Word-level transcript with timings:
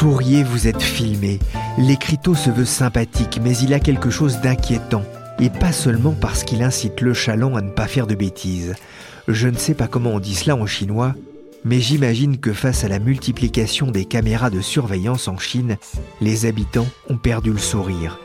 Souriez, 0.00 0.44
vous 0.44 0.66
êtes 0.66 0.80
filmé. 0.80 1.40
L'écriteau 1.76 2.34
se 2.34 2.48
veut 2.48 2.64
sympathique, 2.64 3.38
mais 3.44 3.54
il 3.58 3.74
a 3.74 3.80
quelque 3.80 4.08
chose 4.08 4.40
d'inquiétant. 4.40 5.02
Et 5.38 5.50
pas 5.50 5.72
seulement 5.72 6.14
parce 6.18 6.42
qu'il 6.42 6.62
incite 6.62 7.02
le 7.02 7.12
chaland 7.12 7.54
à 7.54 7.60
ne 7.60 7.68
pas 7.68 7.86
faire 7.86 8.06
de 8.06 8.14
bêtises. 8.14 8.76
Je 9.28 9.46
ne 9.46 9.58
sais 9.58 9.74
pas 9.74 9.88
comment 9.88 10.12
on 10.12 10.18
dit 10.18 10.34
cela 10.34 10.56
en 10.56 10.64
chinois, 10.64 11.14
mais 11.66 11.80
j'imagine 11.80 12.38
que 12.38 12.54
face 12.54 12.82
à 12.82 12.88
la 12.88 12.98
multiplication 12.98 13.88
des 13.88 14.06
caméras 14.06 14.48
de 14.48 14.62
surveillance 14.62 15.28
en 15.28 15.36
Chine, 15.36 15.76
les 16.22 16.46
habitants 16.46 16.88
ont 17.10 17.18
perdu 17.18 17.52
le 17.52 17.58
sourire. 17.58 18.18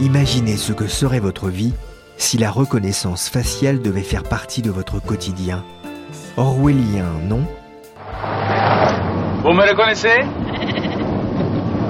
Imaginez 0.00 0.56
ce 0.56 0.72
que 0.72 0.86
serait 0.86 1.18
votre 1.18 1.48
vie 1.48 1.72
si 2.18 2.38
la 2.38 2.52
reconnaissance 2.52 3.28
faciale 3.28 3.82
devait 3.82 4.02
faire 4.02 4.22
partie 4.22 4.62
de 4.62 4.70
votre 4.70 5.02
quotidien. 5.02 5.64
Orwellien, 6.36 7.10
non? 7.28 7.44
Vous 9.42 9.52
me 9.52 9.68
reconnaissez? 9.68 10.20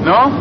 Non? 0.04 0.32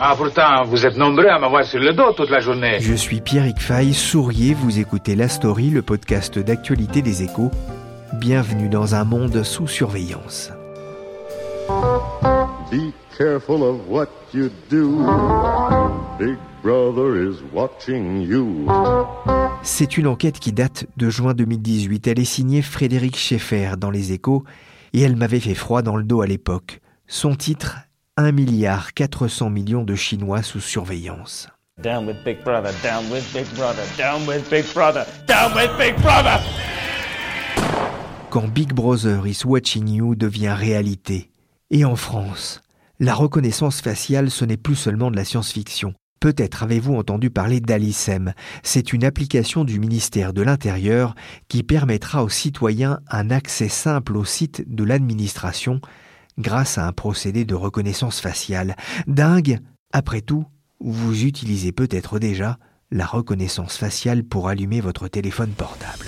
Ah, 0.00 0.14
pourtant, 0.16 0.64
vous 0.66 0.84
êtes 0.84 0.96
nombreux 0.96 1.28
à 1.28 1.38
m'avoir 1.38 1.64
sur 1.64 1.78
le 1.78 1.92
dos 1.92 2.12
toute 2.12 2.30
la 2.30 2.40
journée. 2.40 2.78
Je 2.80 2.94
suis 2.94 3.20
Pierrick 3.20 3.60
Fay, 3.60 3.92
souriez, 3.92 4.54
vous 4.54 4.80
écoutez 4.80 5.14
La 5.14 5.28
Story, 5.28 5.70
le 5.70 5.82
podcast 5.82 6.38
d'actualité 6.38 7.02
des 7.02 7.22
échos. 7.22 7.50
Bienvenue 8.14 8.68
dans 8.68 8.94
un 8.96 9.04
monde 9.04 9.42
sous 9.44 9.68
surveillance. 9.68 10.50
Be 12.70 12.92
careful 13.16 13.62
of 13.62 13.76
what 13.88 14.08
you 14.34 14.50
do. 14.68 15.06
Big 16.18 16.36
brother 16.64 17.16
is 17.16 17.36
watching 17.54 18.22
you. 18.22 18.66
C'est 19.62 19.96
une 19.96 20.08
enquête 20.08 20.40
qui 20.40 20.52
date 20.52 20.86
de 20.96 21.08
juin 21.08 21.32
2018. 21.32 22.08
Elle 22.08 22.18
est 22.18 22.24
signée 22.24 22.62
Frédéric 22.62 23.16
Schaeffer 23.16 23.76
dans 23.78 23.90
Les 23.90 24.12
Échos 24.12 24.42
et 24.92 25.02
elle 25.02 25.14
m'avait 25.16 25.40
fait 25.40 25.54
froid 25.54 25.82
dans 25.82 25.96
le 25.96 26.02
dos 26.02 26.22
à 26.22 26.26
l'époque. 26.26 26.81
Son 27.14 27.34
titre 27.34 27.76
1 28.16 28.32
milliard 28.32 28.94
400 28.94 29.50
millions 29.50 29.84
de 29.84 29.94
Chinois 29.94 30.42
sous 30.42 30.60
surveillance. 30.60 31.46
Down 31.82 32.06
with 32.06 32.16
Big 32.24 32.42
Brother, 32.42 32.70
down 32.82 33.04
with 33.12 33.22
Big 33.34 33.44
Brother, 33.54 33.82
down 33.98 34.26
with 34.26 34.48
Big 34.48 34.64
Brother, 34.72 35.04
down 35.28 35.52
with 35.54 35.70
Big 35.76 35.94
Brother. 36.00 36.40
Quand 38.30 38.48
Big 38.48 38.72
Brother 38.72 39.26
is 39.26 39.44
watching 39.44 39.88
you 39.88 40.14
devient 40.14 40.54
réalité. 40.58 41.30
Et 41.70 41.84
en 41.84 41.96
France, 41.96 42.62
la 42.98 43.12
reconnaissance 43.12 43.82
faciale, 43.82 44.30
ce 44.30 44.46
n'est 44.46 44.56
plus 44.56 44.76
seulement 44.76 45.10
de 45.10 45.16
la 45.16 45.26
science-fiction. 45.26 45.92
Peut-être 46.18 46.62
avez-vous 46.62 46.94
entendu 46.94 47.28
parler 47.28 47.60
d'Alicem. 47.60 48.32
C'est 48.62 48.94
une 48.94 49.04
application 49.04 49.64
du 49.64 49.78
ministère 49.78 50.32
de 50.32 50.40
l'Intérieur 50.40 51.14
qui 51.48 51.62
permettra 51.62 52.24
aux 52.24 52.30
citoyens 52.30 53.00
un 53.10 53.30
accès 53.30 53.68
simple 53.68 54.16
au 54.16 54.24
site 54.24 54.64
de 54.66 54.82
l'administration 54.82 55.82
grâce 56.38 56.78
à 56.78 56.86
un 56.86 56.92
procédé 56.92 57.44
de 57.44 57.54
reconnaissance 57.54 58.20
faciale. 58.20 58.76
Dingue 59.06 59.60
Après 59.92 60.20
tout, 60.20 60.44
vous 60.80 61.24
utilisez 61.24 61.72
peut-être 61.72 62.18
déjà 62.18 62.58
la 62.90 63.06
reconnaissance 63.06 63.76
faciale 63.76 64.24
pour 64.24 64.48
allumer 64.48 64.80
votre 64.80 65.08
téléphone 65.08 65.50
portable. 65.50 66.06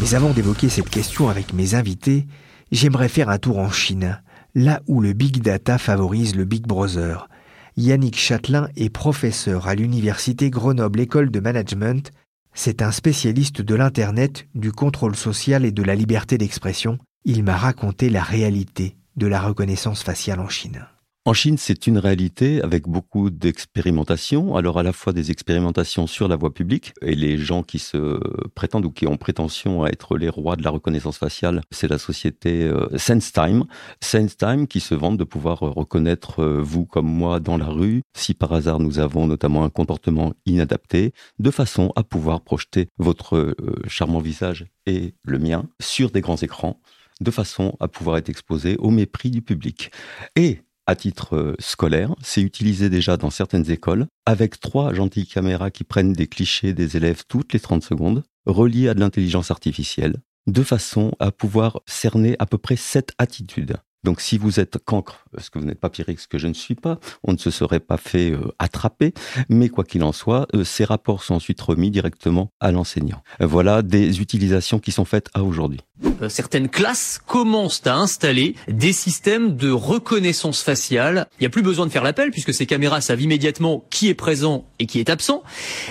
Mais 0.00 0.14
avant 0.14 0.30
d'évoquer 0.30 0.68
cette 0.68 0.90
question 0.90 1.28
avec 1.28 1.52
mes 1.52 1.74
invités, 1.74 2.26
j'aimerais 2.70 3.08
faire 3.08 3.28
un 3.28 3.38
tour 3.38 3.58
en 3.58 3.70
Chine, 3.70 4.20
là 4.54 4.80
où 4.86 5.00
le 5.00 5.12
big 5.12 5.42
data 5.42 5.76
favorise 5.76 6.36
le 6.36 6.44
big 6.44 6.66
brother. 6.66 7.28
Yannick 7.76 8.16
Châtelain 8.16 8.68
est 8.76 8.90
professeur 8.90 9.68
à 9.68 9.74
l'université 9.74 10.50
Grenoble 10.50 11.00
École 11.00 11.30
de 11.30 11.40
Management 11.40 12.12
c'est 12.58 12.82
un 12.82 12.90
spécialiste 12.90 13.62
de 13.62 13.76
l'Internet, 13.76 14.48
du 14.56 14.72
contrôle 14.72 15.14
social 15.14 15.64
et 15.64 15.70
de 15.70 15.84
la 15.84 15.94
liberté 15.94 16.38
d'expression. 16.38 16.98
Il 17.24 17.44
m'a 17.44 17.56
raconté 17.56 18.10
la 18.10 18.24
réalité 18.24 18.96
de 19.14 19.28
la 19.28 19.40
reconnaissance 19.40 20.02
faciale 20.02 20.40
en 20.40 20.48
Chine. 20.48 20.84
En 21.28 21.34
Chine, 21.34 21.58
c'est 21.58 21.86
une 21.86 21.98
réalité 21.98 22.62
avec 22.62 22.88
beaucoup 22.88 23.28
d'expérimentations. 23.28 24.56
Alors 24.56 24.78
à 24.78 24.82
la 24.82 24.94
fois 24.94 25.12
des 25.12 25.30
expérimentations 25.30 26.06
sur 26.06 26.26
la 26.26 26.36
voie 26.36 26.54
publique 26.54 26.94
et 27.02 27.14
les 27.14 27.36
gens 27.36 27.62
qui 27.62 27.78
se 27.78 28.18
prétendent 28.54 28.86
ou 28.86 28.90
qui 28.90 29.06
ont 29.06 29.18
prétention 29.18 29.82
à 29.82 29.90
être 29.90 30.16
les 30.16 30.30
rois 30.30 30.56
de 30.56 30.64
la 30.64 30.70
reconnaissance 30.70 31.18
faciale, 31.18 31.60
c'est 31.70 31.86
la 31.86 31.98
société 31.98 32.62
euh, 32.62 32.88
SenseTime. 32.96 33.66
SenseTime 34.02 34.66
qui 34.66 34.80
se 34.80 34.94
vante 34.94 35.18
de 35.18 35.24
pouvoir 35.24 35.58
reconnaître 35.58 36.42
euh, 36.42 36.62
vous 36.62 36.86
comme 36.86 37.08
moi 37.08 37.40
dans 37.40 37.58
la 37.58 37.66
rue 37.66 38.00
si 38.16 38.32
par 38.32 38.54
hasard 38.54 38.78
nous 38.78 38.98
avons 38.98 39.26
notamment 39.26 39.64
un 39.64 39.70
comportement 39.70 40.32
inadapté, 40.46 41.12
de 41.38 41.50
façon 41.50 41.92
à 41.94 42.04
pouvoir 42.04 42.40
projeter 42.40 42.88
votre 42.96 43.36
euh, 43.36 43.54
charmant 43.86 44.20
visage 44.20 44.64
et 44.86 45.12
le 45.24 45.38
mien 45.38 45.68
sur 45.78 46.10
des 46.10 46.22
grands 46.22 46.36
écrans 46.36 46.80
de 47.20 47.30
façon 47.30 47.76
à 47.80 47.88
pouvoir 47.88 48.16
être 48.16 48.28
exposé 48.28 48.76
au 48.78 48.90
mépris 48.90 49.30
du 49.30 49.42
public. 49.42 49.90
Et 50.36 50.60
à 50.88 50.96
titre 50.96 51.36
euh, 51.36 51.54
scolaire. 51.60 52.14
C'est 52.22 52.40
utilisé 52.40 52.88
déjà 52.88 53.16
dans 53.16 53.30
certaines 53.30 53.70
écoles 53.70 54.06
avec 54.26 54.58
trois 54.58 54.92
gentilles 54.94 55.26
caméras 55.26 55.70
qui 55.70 55.84
prennent 55.84 56.14
des 56.14 56.26
clichés 56.26 56.72
des 56.72 56.96
élèves 56.96 57.22
toutes 57.28 57.52
les 57.52 57.60
30 57.60 57.84
secondes, 57.84 58.24
reliées 58.46 58.88
à 58.88 58.94
de 58.94 59.00
l'intelligence 59.00 59.50
artificielle, 59.50 60.16
de 60.46 60.62
façon 60.62 61.12
à 61.20 61.30
pouvoir 61.30 61.82
cerner 61.86 62.34
à 62.38 62.46
peu 62.46 62.58
près 62.58 62.76
sept 62.76 63.12
attitudes. 63.18 63.76
Donc 64.08 64.22
si 64.22 64.38
vous 64.38 64.58
êtes 64.58 64.78
cancre, 64.78 65.26
parce 65.34 65.50
que 65.50 65.58
vous 65.58 65.66
n'êtes 65.66 65.80
pas 65.80 65.90
Pierrick, 65.90 66.18
ce 66.18 66.26
que 66.26 66.38
je 66.38 66.46
ne 66.46 66.54
suis 66.54 66.74
pas, 66.74 66.98
on 67.24 67.32
ne 67.34 67.36
se 67.36 67.50
serait 67.50 67.78
pas 67.78 67.98
fait 67.98 68.30
euh, 68.30 68.38
attraper, 68.58 69.12
mais 69.50 69.68
quoi 69.68 69.84
qu'il 69.84 70.02
en 70.02 70.12
soit, 70.12 70.46
euh, 70.54 70.64
ces 70.64 70.86
rapports 70.86 71.22
sont 71.22 71.34
ensuite 71.34 71.60
remis 71.60 71.90
directement 71.90 72.50
à 72.58 72.72
l'enseignant. 72.72 73.22
voilà 73.38 73.82
des 73.82 74.22
utilisations 74.22 74.78
qui 74.78 74.92
sont 74.92 75.04
faites 75.04 75.28
à 75.34 75.42
aujourd'hui. 75.42 75.80
Euh, 76.22 76.30
certaines 76.30 76.70
classes 76.70 77.20
commencent 77.26 77.86
à 77.86 77.96
installer 77.96 78.54
des 78.66 78.94
systèmes 78.94 79.56
de 79.56 79.70
reconnaissance 79.70 80.62
faciale. 80.62 81.26
Il 81.38 81.42
n'y 81.42 81.46
a 81.46 81.50
plus 81.50 81.60
besoin 81.60 81.84
de 81.84 81.90
faire 81.90 82.02
l'appel 82.02 82.30
puisque 82.30 82.54
ces 82.54 82.64
caméras 82.64 83.02
savent 83.02 83.20
immédiatement 83.20 83.84
qui 83.90 84.08
est 84.08 84.14
présent 84.14 84.64
et 84.78 84.86
qui 84.86 85.00
est 85.00 85.10
absent. 85.10 85.42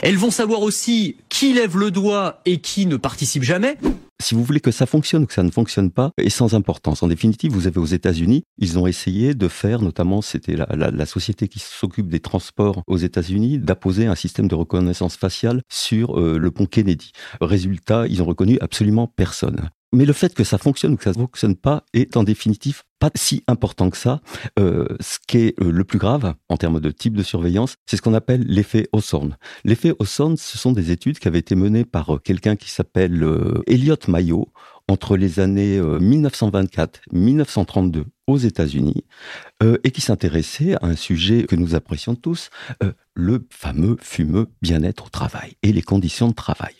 Elles 0.01 0.17
vont 0.17 0.31
savoir 0.31 0.63
aussi 0.63 1.17
qui 1.29 1.53
lève 1.53 1.77
le 1.77 1.91
doigt 1.91 2.41
et 2.45 2.61
qui 2.61 2.87
ne 2.87 2.97
participe 2.97 3.43
jamais. 3.43 3.77
Si 4.21 4.33
vous 4.33 4.43
voulez 4.43 4.59
que 4.59 4.71
ça 4.71 4.85
fonctionne 4.85 5.23
ou 5.23 5.25
que 5.27 5.33
ça 5.33 5.43
ne 5.43 5.51
fonctionne 5.51 5.91
pas, 5.91 6.11
est 6.17 6.29
sans 6.29 6.55
importance. 6.55 7.03
En 7.03 7.07
définitive, 7.07 7.51
vous 7.51 7.67
avez 7.67 7.79
aux 7.79 7.85
États-Unis, 7.85 8.43
ils 8.57 8.79
ont 8.79 8.87
essayé 8.87 9.35
de 9.35 9.47
faire, 9.47 9.81
notamment, 9.81 10.21
c'était 10.21 10.55
la, 10.55 11.05
société 11.05 11.47
qui 11.47 11.59
s'occupe 11.59 12.09
des 12.09 12.19
transports 12.19 12.81
aux 12.87 12.97
États-Unis, 12.97 13.59
d'apposer 13.59 14.07
un 14.07 14.15
système 14.15 14.47
de 14.47 14.55
reconnaissance 14.55 15.15
faciale 15.15 15.61
sur 15.69 16.19
euh, 16.19 16.37
le 16.37 16.51
pont 16.51 16.65
Kennedy. 16.65 17.11
Résultat, 17.41 18.07
ils 18.07 18.21
ont 18.21 18.25
reconnu 18.25 18.57
absolument 18.59 19.07
personne. 19.07 19.69
Mais 19.93 20.05
le 20.05 20.13
fait 20.13 20.33
que 20.33 20.43
ça 20.43 20.57
fonctionne 20.57 20.93
ou 20.93 20.97
que 20.97 21.03
ça 21.03 21.11
ne 21.11 21.15
fonctionne 21.15 21.55
pas 21.55 21.83
est 21.93 22.17
en 22.17 22.23
définitive 22.23 22.83
pas 22.99 23.11
si 23.15 23.43
important 23.47 23.89
que 23.89 23.97
ça. 23.97 24.21
Euh, 24.59 24.87
ce 24.99 25.19
qui 25.27 25.37
est 25.37 25.61
euh, 25.61 25.71
le 25.71 25.83
plus 25.83 25.99
grave 25.99 26.33
en 26.49 26.57
termes 26.57 26.79
de 26.79 26.91
type 26.91 27.15
de 27.15 27.23
surveillance, 27.23 27.75
c'est 27.85 27.97
ce 27.97 28.01
qu'on 28.01 28.13
appelle 28.13 28.41
l'effet 28.41 28.87
Hawthorne. 28.91 29.37
L'effet 29.63 29.93
Hawthorne, 29.99 30.37
ce 30.37 30.57
sont 30.57 30.71
des 30.71 30.91
études 30.91 31.19
qui 31.19 31.27
avaient 31.27 31.39
été 31.39 31.55
menées 31.55 31.85
par 31.85 32.15
euh, 32.15 32.17
quelqu'un 32.17 32.55
qui 32.55 32.69
s'appelle 32.69 33.25
Elliot 33.67 33.97
Mayo 34.07 34.51
entre 34.87 35.17
les 35.17 35.39
années 35.39 35.79
1924-1932 35.79 38.03
aux 38.27 38.37
États-Unis 38.37 39.05
et 39.83 39.91
qui 39.91 40.01
s'intéressait 40.01 40.75
à 40.75 40.87
un 40.87 40.95
sujet 40.95 41.43
que 41.43 41.55
nous 41.55 41.75
apprécions 41.75 42.15
tous, 42.15 42.49
le 43.17 43.45
fameux 43.49 43.97
fumeux 43.99 44.47
bien-être 44.61 45.07
au 45.07 45.09
travail 45.09 45.55
et 45.63 45.73
les 45.73 45.81
conditions 45.81 46.27
de 46.27 46.33
travail. 46.33 46.73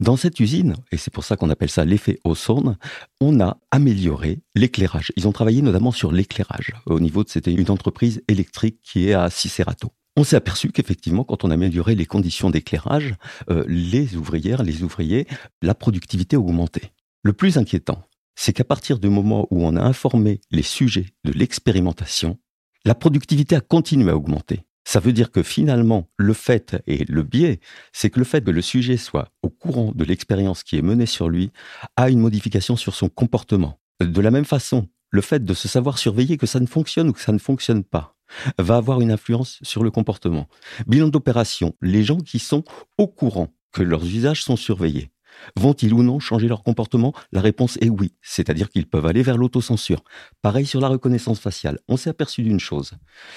Dans 0.00 0.16
cette 0.16 0.40
usine, 0.40 0.74
et 0.92 0.96
c'est 0.96 1.12
pour 1.12 1.24
ça 1.24 1.36
qu'on 1.36 1.50
appelle 1.50 1.70
ça 1.70 1.84
l'effet 1.84 2.18
ozone, 2.24 2.76
on 3.20 3.40
a 3.40 3.58
amélioré 3.70 4.40
l'éclairage. 4.54 5.12
Ils 5.16 5.28
ont 5.28 5.32
travaillé 5.32 5.62
notamment 5.62 5.92
sur 5.92 6.12
l'éclairage. 6.12 6.72
Au 6.86 7.00
niveau 7.00 7.24
de, 7.24 7.28
c'était 7.28 7.52
une 7.52 7.70
entreprise 7.70 8.22
électrique 8.28 8.80
qui 8.82 9.08
est 9.08 9.14
à 9.14 9.30
Cicerato. 9.30 9.92
On 10.16 10.24
s'est 10.24 10.36
aperçu 10.36 10.70
qu'effectivement, 10.70 11.24
quand 11.24 11.44
on 11.44 11.50
améliorait 11.50 11.96
les 11.96 12.06
conditions 12.06 12.50
d'éclairage, 12.50 13.14
euh, 13.50 13.64
les 13.66 14.16
ouvrières, 14.16 14.62
les 14.62 14.82
ouvriers, 14.82 15.26
la 15.60 15.74
productivité 15.74 16.36
augmentait. 16.36 16.92
Le 17.24 17.32
plus 17.32 17.56
inquiétant, 17.56 18.02
c'est 18.34 18.52
qu'à 18.52 18.64
partir 18.64 18.98
du 18.98 19.08
moment 19.08 19.48
où 19.50 19.64
on 19.64 19.76
a 19.76 19.82
informé 19.82 20.42
les 20.50 20.62
sujets 20.62 21.06
de 21.24 21.32
l'expérimentation, 21.32 22.38
la 22.84 22.94
productivité 22.94 23.56
a 23.56 23.62
continué 23.62 24.10
à 24.10 24.16
augmenter. 24.16 24.66
Ça 24.86 25.00
veut 25.00 25.14
dire 25.14 25.30
que 25.30 25.42
finalement, 25.42 26.10
le 26.18 26.34
fait 26.34 26.76
et 26.86 27.06
le 27.06 27.22
biais, 27.22 27.60
c'est 27.94 28.10
que 28.10 28.18
le 28.18 28.26
fait 28.26 28.44
que 28.44 28.50
le 28.50 28.60
sujet 28.60 28.98
soit 28.98 29.32
au 29.42 29.48
courant 29.48 29.92
de 29.94 30.04
l'expérience 30.04 30.62
qui 30.62 30.76
est 30.76 30.82
menée 30.82 31.06
sur 31.06 31.30
lui 31.30 31.50
a 31.96 32.10
une 32.10 32.20
modification 32.20 32.76
sur 32.76 32.94
son 32.94 33.08
comportement. 33.08 33.80
De 34.00 34.20
la 34.20 34.30
même 34.30 34.44
façon, 34.44 34.88
le 35.08 35.22
fait 35.22 35.42
de 35.42 35.54
se 35.54 35.66
savoir 35.66 35.96
surveiller 35.96 36.36
que 36.36 36.46
ça 36.46 36.60
ne 36.60 36.66
fonctionne 36.66 37.08
ou 37.08 37.14
que 37.14 37.22
ça 37.22 37.32
ne 37.32 37.38
fonctionne 37.38 37.84
pas 37.84 38.16
va 38.58 38.76
avoir 38.76 39.00
une 39.00 39.12
influence 39.12 39.60
sur 39.62 39.82
le 39.82 39.90
comportement. 39.90 40.46
Bilan 40.86 41.08
d'opération, 41.08 41.74
les 41.80 42.04
gens 42.04 42.18
qui 42.18 42.38
sont 42.38 42.64
au 42.98 43.06
courant 43.06 43.48
que 43.72 43.82
leurs 43.82 44.04
usages 44.04 44.44
sont 44.44 44.56
surveillés, 44.56 45.10
Vont-ils 45.56 45.92
ou 45.92 46.02
non 46.02 46.18
changer 46.20 46.48
leur 46.48 46.62
comportement? 46.62 47.12
La 47.32 47.40
réponse 47.40 47.78
est 47.80 47.88
oui, 47.88 48.14
c'est-à-dire 48.22 48.68
qu'ils 48.68 48.86
peuvent 48.86 49.06
aller 49.06 49.22
vers 49.22 49.36
l'autocensure. 49.36 50.02
Pareil 50.42 50.66
sur 50.66 50.80
la 50.80 50.88
reconnaissance 50.88 51.40
faciale. 51.40 51.78
On 51.88 51.96
s'est 51.96 52.10
aperçu 52.10 52.42
d'une 52.42 52.60
chose, 52.60 52.92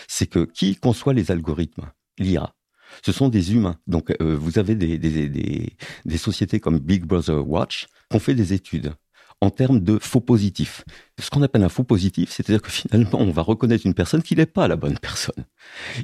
c'est 0.08 0.28
que 0.28 0.46
qui 0.46 0.76
conçoit 0.76 1.14
les 1.14 1.32
algorithmes? 1.32 1.92
L'IA. 2.20 2.54
Ce 3.06 3.12
sont 3.12 3.30
des 3.30 3.54
humains. 3.54 3.78
Donc 3.86 4.14
euh, 4.22 4.36
vous 4.36 4.60
avez 4.60 4.76
des, 4.76 4.98
des 4.98 6.18
sociétés 6.18 6.60
comme 6.60 6.80
Big 6.80 7.06
Brother 7.06 7.48
Watch 7.48 7.88
qui 8.10 8.16
ont 8.16 8.20
fait 8.20 8.34
des 8.36 8.54
études 8.54 8.94
en 9.42 9.50
termes 9.50 9.80
de 9.80 10.00
faux 10.00 10.20
positifs. 10.20 10.84
Ce 11.20 11.30
qu'on 11.30 11.42
appelle 11.42 11.64
un 11.64 11.70
faux 11.70 11.84
positif, 11.84 12.32
c'est-à-dire 12.32 12.62
que 12.62 12.72
finalement, 12.72 13.20
on 13.20 13.32
va 13.32 13.42
reconnaître 13.42 13.86
une 13.86 13.94
personne 13.94 14.24
qui 14.24 14.36
n'est 14.36 14.46
pas 14.46 14.68
la 14.68 14.76
bonne 14.76 14.98
personne. 15.00 15.46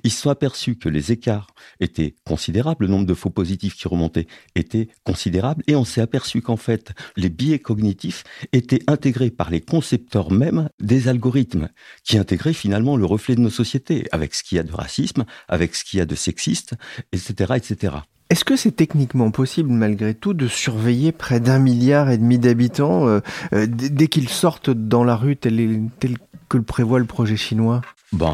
Ils 0.03 0.12
se 0.12 0.21
sont 0.21 0.30
aperçus 0.30 0.75
que 0.75 0.89
les 0.89 1.12
écarts 1.12 1.47
étaient 1.80 2.15
considérables, 2.25 2.85
le 2.85 2.91
nombre 2.91 3.06
de 3.06 3.13
faux 3.13 3.30
positifs 3.30 3.75
qui 3.75 3.88
remontaient 3.88 4.27
était 4.56 4.89
considérable, 5.03 5.63
et 5.68 5.75
on 5.75 5.85
s'est 5.85 6.01
aperçu 6.01 6.41
qu'en 6.41 6.57
fait, 6.57 6.94
les 7.15 7.30
biais 7.30 7.59
cognitifs 7.59 8.24
étaient 8.51 8.83
intégrés 8.88 9.31
par 9.31 9.50
les 9.50 9.62
concepteurs 9.62 10.31
mêmes 10.31 10.69
des 10.80 11.07
algorithmes, 11.07 11.69
qui 12.03 12.18
intégraient 12.18 12.53
finalement 12.53 12.97
le 12.97 13.06
reflet 13.06 13.35
de 13.35 13.41
nos 13.41 13.50
sociétés, 13.50 14.07
avec 14.12 14.35
ce 14.35 14.44
qu'il 14.44 14.57
y 14.57 14.59
a 14.59 14.63
de 14.63 14.71
racisme, 14.71 15.25
avec 15.47 15.75
ce 15.75 15.83
qu'il 15.83 16.00
y 16.00 16.01
a 16.01 16.06
de 16.06 16.15
sexiste, 16.15 16.75
etc., 17.12 17.53
etc. 17.56 17.95
Est-ce 18.33 18.45
que 18.45 18.56
c'est 18.56 18.71
techniquement 18.71 19.30
possible, 19.30 19.69
malgré 19.69 20.15
tout, 20.15 20.33
de 20.33 20.47
surveiller 20.47 21.12
près 21.12 21.39
d'un 21.39 21.59
milliard 21.59 22.09
et 22.09 22.18
demi 22.18 22.39
d'habitants 22.39 23.07
euh, 23.07 23.19
euh, 23.53 23.68
dès 23.69 24.07
qu'ils 24.07 24.27
sortent 24.27 24.71
dans 24.71 25.03
la 25.03 25.15
rue 25.15 25.38
tel, 25.38 25.88
que 26.50 26.57
le 26.57 26.63
prévoit 26.63 26.97
le 26.97 27.06
projet 27.06 27.38
chinois? 27.38 27.81
Ben, 28.12 28.33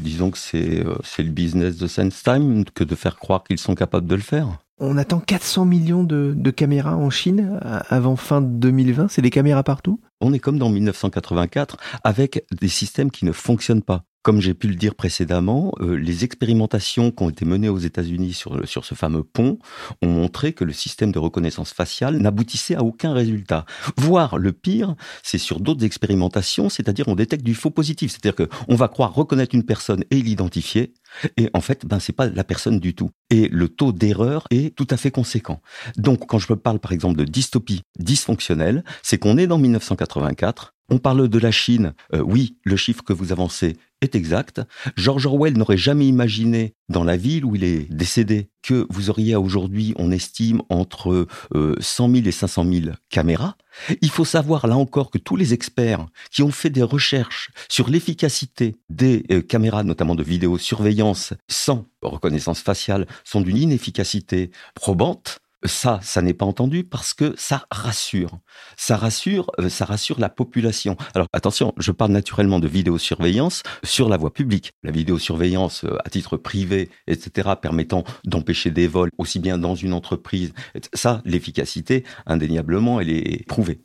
disons 0.00 0.30
que 0.30 0.38
euh, 0.54 0.94
c'est 1.04 1.22
le 1.22 1.28
business 1.28 1.76
de 1.76 1.86
SenseTime 1.86 2.64
que 2.74 2.84
de 2.84 2.94
faire 2.94 3.16
croire 3.16 3.44
qu'ils 3.44 3.58
sont 3.58 3.74
capables 3.74 4.06
de 4.06 4.14
le 4.14 4.22
faire. 4.22 4.48
On 4.80 4.96
attend 4.96 5.20
400 5.20 5.66
millions 5.66 6.04
de, 6.04 6.32
de 6.34 6.50
caméras 6.50 6.96
en 6.96 7.10
Chine 7.10 7.60
avant 7.90 8.16
fin 8.16 8.40
2020. 8.40 9.08
C'est 9.10 9.20
des 9.20 9.28
caméras 9.28 9.62
partout? 9.62 10.00
On 10.22 10.32
est 10.32 10.38
comme 10.38 10.58
dans 10.58 10.70
1984 10.70 11.76
avec 12.02 12.46
des 12.58 12.68
systèmes 12.68 13.10
qui 13.10 13.26
ne 13.26 13.32
fonctionnent 13.32 13.82
pas. 13.82 14.04
Comme 14.24 14.40
j'ai 14.40 14.54
pu 14.54 14.68
le 14.68 14.74
dire 14.74 14.94
précédemment, 14.94 15.74
euh, 15.80 15.96
les 15.96 16.24
expérimentations 16.24 17.10
qui 17.10 17.22
ont 17.22 17.28
été 17.28 17.44
menées 17.44 17.68
aux 17.68 17.76
États-Unis 17.76 18.32
sur, 18.32 18.66
sur 18.66 18.86
ce 18.86 18.94
fameux 18.94 19.22
pont 19.22 19.58
ont 20.00 20.08
montré 20.08 20.54
que 20.54 20.64
le 20.64 20.72
système 20.72 21.12
de 21.12 21.18
reconnaissance 21.18 21.74
faciale 21.74 22.16
n'aboutissait 22.16 22.74
à 22.74 22.82
aucun 22.82 23.12
résultat. 23.12 23.66
Voire 23.98 24.38
le 24.38 24.52
pire, 24.52 24.94
c'est 25.22 25.36
sur 25.36 25.60
d'autres 25.60 25.84
expérimentations, 25.84 26.70
c'est-à-dire 26.70 27.06
on 27.08 27.16
détecte 27.16 27.44
du 27.44 27.54
faux 27.54 27.68
positif, 27.68 28.12
c'est-à-dire 28.12 28.48
qu'on 28.48 28.74
va 28.74 28.88
croire 28.88 29.12
reconnaître 29.12 29.54
une 29.54 29.66
personne 29.66 30.04
et 30.10 30.22
l'identifier, 30.22 30.94
et 31.36 31.50
en 31.52 31.60
fait, 31.60 31.84
ben 31.86 32.00
c'est 32.00 32.12
pas 32.12 32.26
la 32.26 32.44
personne 32.44 32.80
du 32.80 32.94
tout. 32.94 33.10
Et 33.28 33.48
le 33.48 33.68
taux 33.68 33.92
d'erreur 33.92 34.46
est 34.50 34.74
tout 34.74 34.86
à 34.90 34.96
fait 34.96 35.10
conséquent. 35.10 35.60
Donc, 35.96 36.26
quand 36.26 36.38
je 36.38 36.52
parle 36.54 36.78
par 36.78 36.92
exemple 36.92 37.18
de 37.18 37.24
dystopie 37.24 37.82
dysfonctionnelle, 37.98 38.84
c'est 39.02 39.18
qu'on 39.18 39.36
est 39.36 39.46
dans 39.46 39.58
1984, 39.58 40.74
on 40.90 40.98
parle 40.98 41.28
de 41.28 41.38
la 41.38 41.50
Chine. 41.50 41.94
Euh, 42.12 42.20
oui, 42.20 42.58
le 42.64 42.76
chiffre 42.76 43.02
que 43.02 43.12
vous 43.12 43.32
avancez 43.32 43.76
exact. 44.12 44.60
George 44.96 45.26
Orwell 45.26 45.56
n'aurait 45.56 45.76
jamais 45.76 46.06
imaginé, 46.06 46.74
dans 46.88 47.04
la 47.04 47.16
ville 47.16 47.44
où 47.44 47.56
il 47.56 47.64
est 47.64 47.90
décédé, 47.92 48.50
que 48.62 48.86
vous 48.90 49.10
auriez 49.10 49.36
aujourd'hui, 49.36 49.94
on 49.96 50.10
estime, 50.10 50.62
entre 50.68 51.26
100 51.80 52.10
000 52.10 52.26
et 52.26 52.32
500 52.32 52.64
000 52.64 52.96
caméras. 53.10 53.56
Il 54.00 54.10
faut 54.10 54.24
savoir, 54.24 54.66
là 54.66 54.76
encore, 54.76 55.10
que 55.10 55.18
tous 55.18 55.36
les 55.36 55.52
experts 55.52 56.06
qui 56.30 56.42
ont 56.42 56.50
fait 56.50 56.70
des 56.70 56.82
recherches 56.82 57.50
sur 57.68 57.88
l'efficacité 57.88 58.76
des 58.88 59.24
euh, 59.30 59.42
caméras, 59.42 59.82
notamment 59.82 60.14
de 60.14 60.22
vidéosurveillance 60.22 61.34
sans 61.48 61.86
reconnaissance 62.02 62.60
faciale, 62.60 63.06
sont 63.24 63.40
d'une 63.40 63.56
inefficacité 63.56 64.50
probante. 64.74 65.38
Ça, 65.64 65.98
ça 66.02 66.20
n'est 66.20 66.34
pas 66.34 66.44
entendu 66.44 66.84
parce 66.84 67.14
que 67.14 67.34
ça 67.38 67.66
rassure. 67.70 68.38
Ça 68.76 68.96
rassure, 68.96 69.50
euh, 69.58 69.68
ça 69.68 69.86
rassure 69.86 70.20
la 70.20 70.28
population. 70.28 70.96
Alors 71.14 71.26
attention, 71.32 71.72
je 71.78 71.90
parle 71.90 72.12
naturellement 72.12 72.60
de 72.60 72.68
vidéosurveillance 72.68 73.62
sur 73.82 74.08
la 74.08 74.18
voie 74.18 74.32
publique. 74.32 74.72
La 74.82 74.90
vidéosurveillance 74.90 75.84
euh, 75.84 75.96
à 76.04 76.10
titre 76.10 76.36
privé, 76.36 76.90
etc., 77.06 77.50
permettant 77.60 78.04
d'empêcher 78.24 78.70
des 78.70 78.86
vols 78.86 79.10
aussi 79.16 79.38
bien 79.38 79.56
dans 79.56 79.74
une 79.74 79.94
entreprise. 79.94 80.52
Ça, 80.92 81.22
l'efficacité, 81.24 82.04
indéniablement, 82.26 83.00
elle 83.00 83.10
est 83.10 83.46
prouvée. 83.46 83.80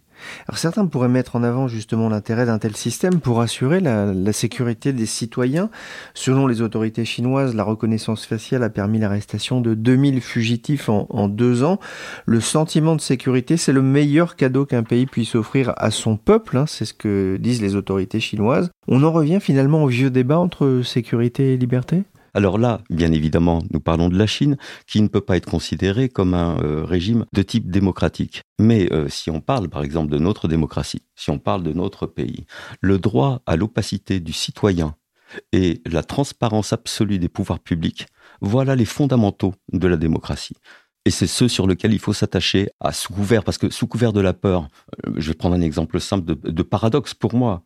Alors 0.47 0.57
certains 0.57 0.85
pourraient 0.85 1.09
mettre 1.09 1.35
en 1.35 1.43
avant 1.43 1.67
justement 1.67 2.09
l'intérêt 2.09 2.45
d'un 2.45 2.59
tel 2.59 2.75
système 2.75 3.19
pour 3.19 3.41
assurer 3.41 3.79
la, 3.79 4.33
sécurité 4.33 4.93
des 4.93 5.05
citoyens. 5.05 5.69
Selon 6.13 6.47
les 6.47 6.61
autorités 6.61 7.05
chinoises, 7.05 7.55
la 7.55 7.63
reconnaissance 7.63 8.25
faciale 8.25 8.63
a 8.63 8.69
permis 8.69 8.99
l'arrestation 8.99 9.59
de 9.61 9.73
2000 9.73 10.21
fugitifs 10.21 10.89
en, 10.89 11.27
deux 11.27 11.63
ans. 11.63 11.79
Le 12.25 12.39
sentiment 12.39 12.95
de 12.95 13.01
sécurité, 13.01 13.57
c'est 13.57 13.73
le 13.73 13.81
meilleur 13.81 14.35
cadeau 14.35 14.65
qu'un 14.65 14.83
pays 14.83 15.05
puisse 15.05 15.35
offrir 15.35 15.73
à 15.77 15.91
son 15.91 16.15
peuple, 16.15 16.57
hein, 16.57 16.65
c'est 16.67 16.85
ce 16.85 16.93
que 16.93 17.37
disent 17.37 17.61
les 17.61 17.75
autorités 17.75 18.19
chinoises. 18.19 18.69
On 18.87 19.03
en 19.03 19.11
revient 19.11 19.39
finalement 19.41 19.83
au 19.83 19.87
vieux 19.87 20.09
débat 20.09 20.37
entre 20.37 20.81
sécurité 20.83 21.53
et 21.53 21.57
liberté? 21.57 22.03
Alors 22.33 22.57
là, 22.57 22.81
bien 22.89 23.11
évidemment, 23.11 23.63
nous 23.71 23.79
parlons 23.79 24.09
de 24.09 24.17
la 24.17 24.27
Chine, 24.27 24.57
qui 24.87 25.01
ne 25.01 25.07
peut 25.07 25.21
pas 25.21 25.37
être 25.37 25.49
considérée 25.49 26.09
comme 26.09 26.33
un 26.33 26.61
euh, 26.61 26.83
régime 26.83 27.25
de 27.33 27.41
type 27.41 27.69
démocratique. 27.69 28.43
Mais 28.59 28.91
euh, 28.91 29.09
si 29.09 29.29
on 29.29 29.41
parle, 29.41 29.69
par 29.69 29.83
exemple, 29.83 30.11
de 30.11 30.19
notre 30.19 30.47
démocratie, 30.47 31.03
si 31.15 31.29
on 31.29 31.39
parle 31.39 31.63
de 31.63 31.73
notre 31.73 32.05
pays, 32.05 32.45
le 32.81 32.99
droit 32.99 33.41
à 33.45 33.55
l'opacité 33.55 34.19
du 34.19 34.33
citoyen 34.33 34.95
et 35.51 35.81
la 35.85 36.03
transparence 36.03 36.73
absolue 36.73 37.19
des 37.19 37.29
pouvoirs 37.29 37.59
publics, 37.59 38.07
voilà 38.41 38.75
les 38.75 38.85
fondamentaux 38.85 39.53
de 39.71 39.87
la 39.87 39.97
démocratie. 39.97 40.55
Et 41.05 41.11
c'est 41.11 41.27
ce 41.27 41.47
sur 41.47 41.65
lequel 41.65 41.93
il 41.93 41.99
faut 41.99 42.13
s'attacher 42.13 42.69
à 42.79 42.91
sous 42.91 43.13
couvert, 43.13 43.43
parce 43.43 43.57
que 43.57 43.69
sous 43.69 43.87
couvert 43.87 44.13
de 44.13 44.21
la 44.21 44.33
peur, 44.33 44.67
euh, 45.07 45.13
je 45.17 45.29
vais 45.29 45.33
prendre 45.33 45.55
un 45.55 45.61
exemple 45.61 45.99
simple 45.99 46.35
de, 46.35 46.63
paradoxe 46.63 47.13
pour 47.13 47.33
moi, 47.33 47.63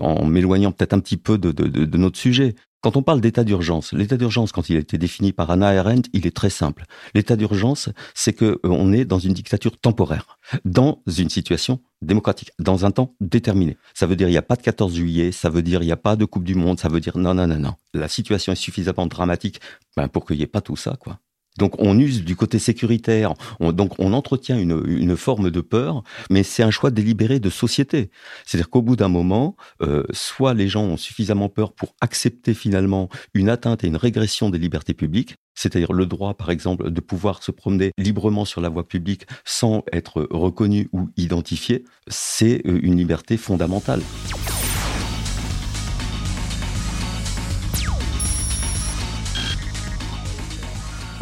en 0.00 0.24
m'éloignant 0.24 0.72
peut-être 0.72 0.94
un 0.94 1.00
petit 1.00 1.16
peu 1.16 1.38
de, 1.38 1.96
notre 1.96 2.18
sujet. 2.18 2.54
Quand 2.82 2.96
on 2.96 3.02
parle 3.04 3.20
d'état 3.20 3.44
d'urgence, 3.44 3.92
l'état 3.92 4.16
d'urgence, 4.16 4.50
quand 4.50 4.68
il 4.68 4.76
a 4.76 4.80
été 4.80 4.98
défini 4.98 5.32
par 5.32 5.52
Anna 5.52 5.68
Arendt, 5.68 6.10
il 6.12 6.26
est 6.26 6.36
très 6.36 6.50
simple. 6.50 6.84
L'état 7.14 7.36
d'urgence, 7.36 7.88
c'est 8.12 8.32
que 8.32 8.44
euh, 8.44 8.58
on 8.64 8.92
est 8.92 9.04
dans 9.04 9.20
une 9.20 9.34
dictature 9.34 9.78
temporaire, 9.78 10.36
dans 10.64 11.00
une 11.06 11.30
situation 11.30 11.78
démocratique, 12.02 12.50
dans 12.58 12.84
un 12.84 12.90
temps 12.90 13.14
déterminé. 13.20 13.76
Ça 13.94 14.08
veut 14.08 14.16
dire 14.16 14.26
il 14.26 14.32
n'y 14.32 14.36
a 14.36 14.42
pas 14.42 14.56
de 14.56 14.62
14 14.62 14.96
juillet, 14.96 15.30
ça 15.30 15.48
veut 15.48 15.62
dire 15.62 15.80
il 15.82 15.86
n'y 15.86 15.92
a 15.92 15.96
pas 15.96 16.16
de 16.16 16.24
Coupe 16.24 16.42
du 16.42 16.56
Monde, 16.56 16.80
ça 16.80 16.88
veut 16.88 16.98
dire 16.98 17.16
non, 17.16 17.34
non, 17.34 17.46
non, 17.46 17.60
non. 17.60 17.74
La 17.94 18.08
situation 18.08 18.52
est 18.52 18.56
suffisamment 18.56 19.06
dramatique 19.06 19.60
ben, 19.96 20.08
pour 20.08 20.26
qu'il 20.26 20.38
n'y 20.38 20.42
ait 20.42 20.48
pas 20.48 20.60
tout 20.60 20.76
ça, 20.76 20.96
quoi. 20.98 21.20
Donc 21.58 21.74
on 21.78 21.98
use 21.98 22.24
du 22.24 22.36
côté 22.36 22.58
sécuritaire, 22.58 23.34
donc 23.60 23.98
on 23.98 24.12
entretient 24.12 24.58
une, 24.58 24.82
une, 24.86 25.16
forme 25.16 25.50
de 25.50 25.60
peur, 25.60 26.02
mais 26.30 26.42
c'est 26.42 26.62
un 26.62 26.70
choix 26.70 26.90
délibéré 26.90 27.40
de 27.40 27.50
société. 27.50 28.10
C'est-à-dire 28.46 28.70
qu'au 28.70 28.82
bout 28.82 28.96
d'un 28.96 29.08
moment, 29.08 29.56
euh, 29.82 30.04
soit 30.12 30.54
les 30.54 30.68
gens 30.68 30.84
ont 30.84 30.96
suffisamment 30.96 31.48
peur 31.48 31.72
pour 31.72 31.94
accepter 32.00 32.54
finalement 32.54 33.08
une 33.34 33.48
atteinte 33.50 33.84
et 33.84 33.86
une 33.86 33.96
régression 33.96 34.48
des 34.48 34.58
libertés 34.58 34.94
publiques, 34.94 35.36
c'est-à-dire 35.54 35.92
le 35.92 36.06
droit, 36.06 36.34
par 36.34 36.50
exemple, 36.50 36.90
de 36.90 37.00
pouvoir 37.00 37.42
se 37.42 37.50
promener 37.50 37.92
librement 37.98 38.44
sur 38.44 38.60
la 38.60 38.70
voie 38.70 38.88
publique 38.88 39.26
sans 39.44 39.84
être 39.92 40.26
reconnu 40.30 40.88
ou 40.92 41.10
identifié, 41.16 41.84
c'est 42.08 42.66
euh, 42.66 42.80
une 42.82 42.96
liberté 42.96 43.36
fondamentale. 43.36 44.00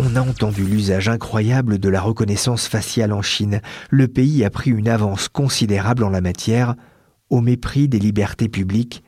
On 0.02 0.16
a 0.16 0.23
entendu 0.23 0.64
l'usage 0.64 1.11
incroyable 1.11 1.78
de 1.78 1.90
la 1.90 2.00
reconnaissance 2.00 2.69
faciale 2.69 3.12
en 3.12 3.21
Chine. 3.21 3.61
Le 3.90 4.09
pays 4.09 4.47
a 4.47 4.50
pris 4.50 4.71
une 4.71 4.88
avance 4.88 5.28
considérable 5.28 6.04
en 6.04 6.09
la 6.09 6.23
matière, 6.23 6.75
au 7.28 7.42
mépris 7.42 7.87
des 7.87 7.99
libertés 7.99 8.49
publiques 8.49 9.04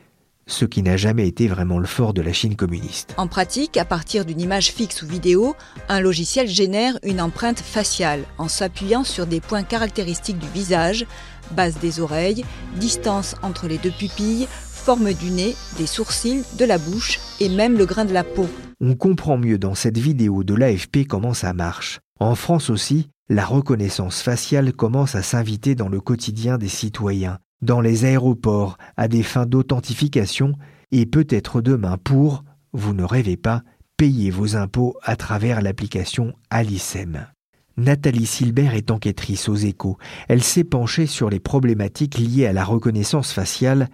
ce 0.47 0.65
qui 0.67 0.83
n'a 0.83 0.99
jamais 0.99 1.27
été 1.27 1.47
vraiment 1.47 1.79
le 1.79 1.87
fort 1.87 2.13
de 2.13 2.21
la 2.21 2.33
Chine 2.33 2.57
communiste. 2.57 3.15
En 3.17 3.27
pratique, 3.27 3.79
à 3.79 3.87
partir 3.87 4.27
d'une 4.27 4.41
image 4.41 4.73
fixe 4.73 5.01
ou 5.03 5.07
vidéo, 5.07 5.55
un 5.89 6.01
logiciel 6.01 6.47
génère 6.47 6.99
une 7.05 7.23
empreinte 7.23 7.61
faciale 7.61 8.25
en 8.37 8.49
s'appuyant 8.49 9.05
sur 9.05 9.27
des 9.27 9.41
points 9.41 9.63
caractéristiques 9.63 10.41
du 10.41 10.49
visage, 10.49 11.07
base 11.53 11.79
des 11.79 12.01
oreilles, 12.01 12.45
distance 12.77 13.37
entre 13.43 13.67
les 13.67 13.79
deux 13.79 13.93
pupilles, 13.93 14.47
forme 14.51 15.15
du 15.15 15.31
nez, 15.31 15.57
des 15.79 15.87
sourcils, 15.87 16.43
de 16.59 16.65
la 16.67 16.77
bouche 16.77 17.19
et 17.41 17.49
même 17.49 17.79
le 17.79 17.87
grain 17.87 18.05
de 18.05 18.13
la 18.13 18.25
peau. 18.25 18.49
On 18.85 18.97
comprend 18.97 19.39
mieux 19.39 19.59
dans 19.59 19.77
cette 19.77 19.97
vidéo 19.97 20.43
de 20.43 20.55
l'AFP 20.55 21.07
comment 21.09 21.35
ça 21.35 21.53
marche. 21.53 22.01
En 22.19 22.35
France 22.35 22.69
aussi, 22.69 23.11
la 23.29 23.45
reconnaissance 23.45 24.23
faciale 24.23 24.73
commence 24.73 25.15
à 25.15 25.23
s'inviter 25.23 25.77
dans 25.77 25.89
le 25.89 26.01
quotidien 26.01 26.59
des 26.59 26.69
citoyens 26.69 27.39
dans 27.63 27.81
les 27.81 28.05
aéroports 28.05 28.77
à 28.97 29.07
des 29.07 29.23
fins 29.23 29.47
d'authentification 29.47 30.55
et 30.91 31.07
peut-être 31.07 31.61
demain 31.61 31.97
pour, 31.97 32.43
vous 32.73 32.93
ne 32.93 33.05
rêvez 33.05 33.37
pas, 33.37 33.63
payer 33.97 34.31
vos 34.31 34.57
impôts 34.57 34.97
à 35.05 35.15
travers 35.15 35.63
l'application 35.63 36.35
Alicem. 36.51 37.29
Nathalie 37.77 38.27
Silbert 38.27 38.75
est 38.75 38.91
enquêtrice 38.91 39.49
aux 39.49 39.55
échos. 39.55 39.97
Elle 40.27 40.43
s'est 40.43 40.65
penchée 40.65 41.07
sur 41.07 41.31
les 41.31 41.39
problématiques 41.39 42.19
liées 42.19 42.47
à 42.47 42.53
la 42.53 42.65
reconnaissance 42.65 43.33
faciale 43.33 43.89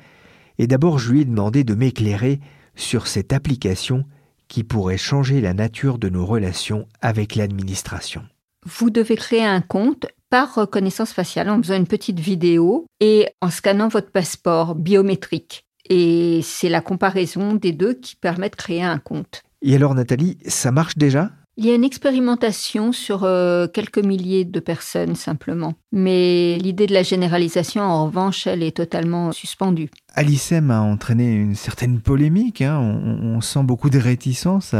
et 0.56 0.66
d'abord 0.66 0.98
je 0.98 1.12
lui 1.12 1.20
ai 1.20 1.24
demandé 1.26 1.62
de 1.62 1.74
m'éclairer 1.74 2.40
sur 2.74 3.06
cette 3.06 3.34
application 3.34 4.06
qui 4.48 4.64
pourrait 4.64 4.96
changer 4.96 5.40
la 5.40 5.54
nature 5.54 5.98
de 5.98 6.08
nos 6.08 6.26
relations 6.26 6.86
avec 7.00 7.34
l'administration. 7.34 8.24
Vous 8.66 8.90
devez 8.90 9.16
créer 9.16 9.44
un 9.44 9.60
compte 9.60 10.06
par 10.30 10.54
reconnaissance 10.54 11.12
faciale 11.12 11.48
en 11.48 11.62
faisant 11.62 11.76
une 11.76 11.86
petite 11.86 12.20
vidéo 12.20 12.86
et 13.00 13.28
en 13.40 13.50
scannant 13.50 13.88
votre 13.88 14.10
passeport 14.10 14.74
biométrique. 14.74 15.64
Et 15.88 16.40
c'est 16.42 16.68
la 16.68 16.80
comparaison 16.80 17.54
des 17.54 17.72
deux 17.72 17.94
qui 17.94 18.16
permet 18.16 18.50
de 18.50 18.56
créer 18.56 18.82
un 18.82 18.98
compte. 18.98 19.42
Et 19.62 19.74
alors 19.74 19.94
Nathalie, 19.94 20.38
ça 20.46 20.70
marche 20.70 20.98
déjà? 20.98 21.30
Il 21.58 21.66
y 21.66 21.72
a 21.72 21.74
une 21.74 21.82
expérimentation 21.82 22.92
sur 22.92 23.24
euh, 23.24 23.66
quelques 23.66 23.98
milliers 23.98 24.44
de 24.44 24.60
personnes 24.60 25.16
simplement. 25.16 25.74
Mais 25.90 26.56
l'idée 26.56 26.86
de 26.86 26.94
la 26.94 27.02
généralisation, 27.02 27.82
en 27.82 28.06
revanche, 28.06 28.46
elle 28.46 28.62
est 28.62 28.76
totalement 28.76 29.32
suspendue. 29.32 29.90
Alicem 30.14 30.70
a 30.70 30.80
entraîné 30.80 31.34
une 31.34 31.56
certaine 31.56 32.00
polémique. 32.00 32.62
Hein. 32.62 32.78
On, 32.78 33.40
sent 33.40 33.64
beaucoup 33.64 33.90
de 33.90 33.98
réticence 33.98 34.74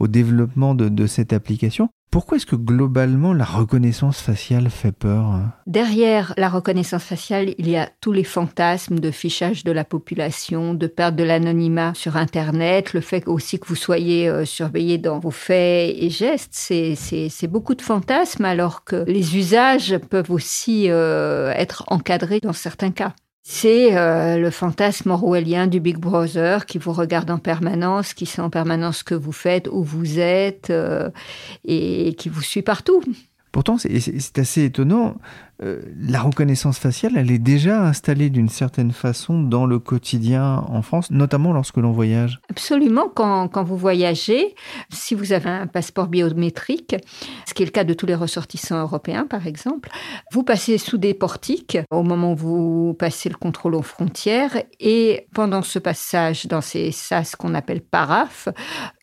au 0.00 0.08
développement 0.08 0.74
de, 0.74 1.06
cette 1.06 1.32
application. 1.32 1.88
Pourquoi 2.10 2.38
est-ce 2.38 2.46
que 2.46 2.56
globalement 2.56 3.34
la 3.34 3.44
reconnaissance 3.44 4.20
faciale 4.20 4.70
fait 4.70 4.92
peur 4.92 5.40
Derrière 5.66 6.32
la 6.38 6.48
reconnaissance 6.48 7.02
faciale, 7.02 7.54
il 7.58 7.68
y 7.68 7.76
a 7.76 7.90
tous 8.00 8.12
les 8.12 8.24
fantasmes 8.24 8.98
de 8.98 9.10
fichage 9.10 9.62
de 9.62 9.72
la 9.72 9.84
population, 9.84 10.72
de 10.72 10.86
perte 10.86 11.16
de 11.16 11.24
l'anonymat 11.24 11.92
sur 11.94 12.16
Internet, 12.16 12.94
le 12.94 13.02
fait 13.02 13.28
aussi 13.28 13.60
que 13.60 13.66
vous 13.66 13.76
soyez 13.76 14.26
euh, 14.26 14.46
surveillé 14.46 14.96
dans 14.96 15.18
vos 15.18 15.30
faits 15.30 15.94
et 15.98 16.08
gestes. 16.08 16.54
C'est 16.54 17.46
beaucoup 17.46 17.74
de 17.74 17.82
fantasmes 17.82 18.46
alors 18.46 18.84
que 18.84 19.04
les 19.06 19.36
usages 19.36 19.98
peuvent 19.98 20.30
aussi 20.30 20.90
euh, 20.90 21.52
être 21.54 21.84
encadrés 21.88 22.40
dans 22.40 22.54
certains 22.54 22.90
cas. 22.90 23.12
C'est 23.50 23.96
euh, 23.96 24.36
le 24.36 24.50
fantasme 24.50 25.10
orwellien 25.10 25.68
du 25.68 25.80
Big 25.80 25.96
Brother 25.96 26.66
qui 26.66 26.76
vous 26.76 26.92
regarde 26.92 27.30
en 27.30 27.38
permanence, 27.38 28.12
qui 28.12 28.26
sait 28.26 28.42
en 28.42 28.50
permanence 28.50 28.98
ce 28.98 29.04
que 29.04 29.14
vous 29.14 29.32
faites, 29.32 29.68
où 29.72 29.82
vous 29.82 30.18
êtes, 30.18 30.68
euh, 30.68 31.08
et 31.64 32.14
qui 32.18 32.28
vous 32.28 32.42
suit 32.42 32.60
partout. 32.60 33.02
Pourtant, 33.50 33.78
c'est 33.78 34.38
assez 34.38 34.64
étonnant. 34.64 35.16
Euh, 35.60 35.80
la 36.00 36.20
reconnaissance 36.20 36.78
faciale, 36.78 37.12
elle 37.16 37.32
est 37.32 37.38
déjà 37.38 37.82
installée 37.82 38.30
d'une 38.30 38.48
certaine 38.48 38.92
façon 38.92 39.42
dans 39.42 39.66
le 39.66 39.80
quotidien 39.80 40.64
en 40.68 40.82
France, 40.82 41.10
notamment 41.10 41.52
lorsque 41.52 41.78
l'on 41.78 41.90
voyage. 41.90 42.40
Absolument, 42.48 43.08
quand, 43.08 43.64
vous 43.64 43.76
voyagez, 43.76 44.54
si 44.90 45.16
vous 45.16 45.32
avez 45.32 45.50
un 45.50 45.66
passeport 45.66 46.06
biométrique, 46.06 46.96
ce 47.46 47.54
qui 47.54 47.62
est 47.62 47.66
le 47.66 47.72
cas 47.72 47.82
de 47.82 47.92
tous 47.92 48.06
les 48.06 48.14
ressortissants 48.14 48.80
européens 48.80 49.26
par 49.26 49.48
exemple, 49.48 49.90
vous 50.32 50.44
passez 50.44 50.78
sous 50.78 50.98
des 50.98 51.14
portiques 51.14 51.78
au 51.90 52.04
moment 52.04 52.32
où 52.32 52.36
vous 52.36 52.96
passez 52.98 53.28
le 53.28 53.36
contrôle 53.36 53.74
aux 53.74 53.82
frontières 53.82 54.62
et 54.78 55.26
pendant 55.34 55.62
ce 55.62 55.80
passage 55.80 56.46
dans 56.46 56.60
ces 56.60 56.92
sas 56.92 57.34
qu'on 57.34 57.54
appelle 57.54 57.80
paraphes, 57.80 58.48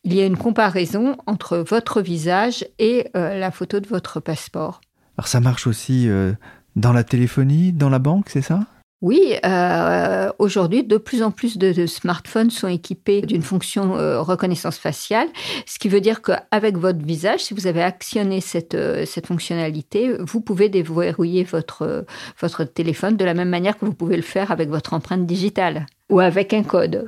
il 0.06 0.14
y 0.14 0.22
a 0.22 0.26
une 0.26 0.38
comparaison 0.38 1.18
entre 1.26 1.58
votre 1.58 2.02
visage 2.02 2.66
et 2.80 3.08
euh, 3.18 3.38
la 3.38 3.52
photo 3.52 3.80
de 3.80 3.88
votre 3.88 4.20
passeport. 4.20 4.80
Alors 5.18 5.28
ça 5.28 5.40
marche 5.40 5.68
aussi 5.68 6.10
euh, 6.10 6.34
dans 6.76 6.94
la 6.94 7.04
téléphonie, 7.04 7.72
dans 7.72 7.90
la 7.90 8.00
banque, 8.00 8.30
c'est 8.30 8.42
ça? 8.42 8.62
Oui, 9.02 9.36
euh, 9.46 10.32
aujourd'hui, 10.40 10.84
de 10.84 10.98
plus 10.98 11.22
en 11.22 11.30
plus 11.30 11.58
de, 11.58 11.86
smartphones 11.86 12.50
sont 12.50 12.68
équipés 12.68 13.22
d'une 13.22 13.44
fonction 13.44 13.96
euh, 13.98 14.22
reconnaissance 14.22 14.78
faciale, 14.78 15.28
ce 15.68 15.78
qui 15.78 15.90
veut 15.90 16.02
dire 16.02 16.22
qu'avec 16.22 16.78
votre 16.78 17.06
visage, 17.06 17.42
si 17.42 17.54
vous 17.54 17.68
avez 17.68 17.84
actionné 17.84 18.42
cette, 18.42 18.76
cette 19.06 19.28
fonctionnalité, 19.28 20.16
vous 20.20 20.42
pouvez 20.42 20.70
déverrouiller 20.70 21.44
votre, 21.44 22.06
votre 22.40 22.64
téléphone 22.64 23.16
de 23.16 23.26
la 23.26 23.34
même 23.34 23.50
manière 23.50 23.78
que 23.78 23.86
vous 23.86 23.94
pouvez 23.94 24.16
le 24.16 24.24
faire 24.24 24.52
avec 24.52 24.70
votre 24.70 24.94
empreinte 24.94 25.26
digitale 25.26 25.86
ou 26.10 26.20
avec 26.20 26.54
un 26.54 26.64
code. 26.64 27.06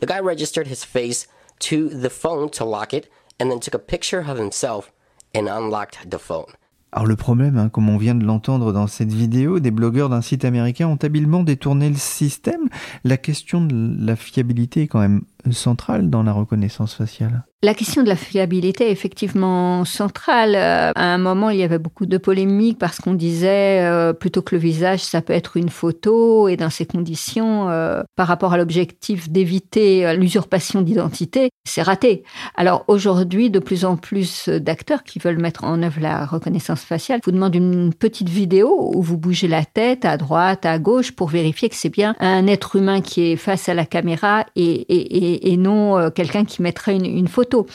The 0.00 0.06
guy 0.06 0.20
registered 0.20 0.66
his 0.66 0.84
face 0.84 1.28
to 1.60 1.88
the 1.88 2.10
phone 2.10 2.50
to 2.50 2.64
lock 2.64 2.92
it 2.92 3.08
and 3.40 3.48
then 3.48 3.60
took 3.60 3.74
a 3.74 3.78
picture 3.78 4.20
of 4.28 4.38
himself 4.38 4.92
and 5.34 5.46
unlocked 5.48 6.10
the 6.10 6.18
phone. 6.18 6.52
Alors 6.90 7.06
le 7.06 7.16
problème, 7.16 7.58
hein, 7.58 7.68
comme 7.68 7.90
on 7.90 7.98
vient 7.98 8.14
de 8.14 8.24
l'entendre 8.24 8.72
dans 8.72 8.86
cette 8.86 9.12
vidéo, 9.12 9.60
des 9.60 9.70
blogueurs 9.70 10.08
d'un 10.08 10.22
site 10.22 10.46
américain 10.46 10.88
ont 10.88 10.96
habilement 10.96 11.42
détourné 11.42 11.90
le 11.90 11.96
système. 11.96 12.68
La 13.04 13.18
question 13.18 13.60
de 13.60 13.94
la 14.04 14.16
fiabilité 14.16 14.82
est 14.82 14.86
quand 14.86 15.00
même 15.00 15.22
centrale 15.50 16.10
dans 16.10 16.22
la 16.22 16.32
reconnaissance 16.32 16.94
faciale. 16.94 17.44
La 17.60 17.74
question 17.74 18.04
de 18.04 18.08
la 18.08 18.14
fiabilité 18.14 18.86
est 18.88 18.92
effectivement 18.92 19.84
centrale. 19.84 20.54
Euh, 20.54 20.92
à 20.94 21.04
un 21.12 21.18
moment, 21.18 21.50
il 21.50 21.58
y 21.58 21.64
avait 21.64 21.80
beaucoup 21.80 22.06
de 22.06 22.16
polémiques 22.16 22.78
parce 22.78 23.00
qu'on 23.00 23.14
disait 23.14 23.82
euh, 23.82 24.12
plutôt 24.12 24.42
que 24.42 24.54
le 24.54 24.60
visage, 24.60 25.00
ça 25.00 25.22
peut 25.22 25.32
être 25.32 25.56
une 25.56 25.68
photo. 25.68 26.46
Et 26.46 26.56
dans 26.56 26.70
ces 26.70 26.86
conditions, 26.86 27.68
euh, 27.68 28.04
par 28.14 28.28
rapport 28.28 28.52
à 28.52 28.58
l'objectif 28.58 29.28
d'éviter 29.28 30.14
l'usurpation 30.16 30.82
d'identité, 30.82 31.50
c'est 31.64 31.82
raté. 31.82 32.22
Alors 32.54 32.84
aujourd'hui, 32.86 33.50
de 33.50 33.58
plus 33.58 33.84
en 33.84 33.96
plus 33.96 34.48
d'acteurs 34.48 35.02
qui 35.02 35.18
veulent 35.18 35.40
mettre 35.40 35.64
en 35.64 35.82
œuvre 35.82 36.00
la 36.00 36.26
reconnaissance 36.26 36.82
faciale 36.82 37.18
vous 37.24 37.32
demandent 37.32 37.56
une 37.56 37.92
petite 37.92 38.28
vidéo 38.28 38.92
où 38.94 39.02
vous 39.02 39.18
bougez 39.18 39.48
la 39.48 39.64
tête 39.64 40.04
à 40.04 40.16
droite, 40.16 40.64
à 40.64 40.78
gauche 40.78 41.10
pour 41.10 41.26
vérifier 41.26 41.68
que 41.68 41.74
c'est 41.74 41.88
bien 41.88 42.14
un 42.20 42.46
être 42.46 42.76
humain 42.76 43.00
qui 43.00 43.32
est 43.32 43.36
face 43.36 43.68
à 43.68 43.74
la 43.74 43.84
caméra 43.84 44.46
et, 44.54 45.27
non 45.56 46.10
quelqu'un 46.10 46.44
qui 46.44 46.62
mettrait 46.62 46.96
une, 46.96 47.06
une 47.06 47.28
photo 47.28 47.66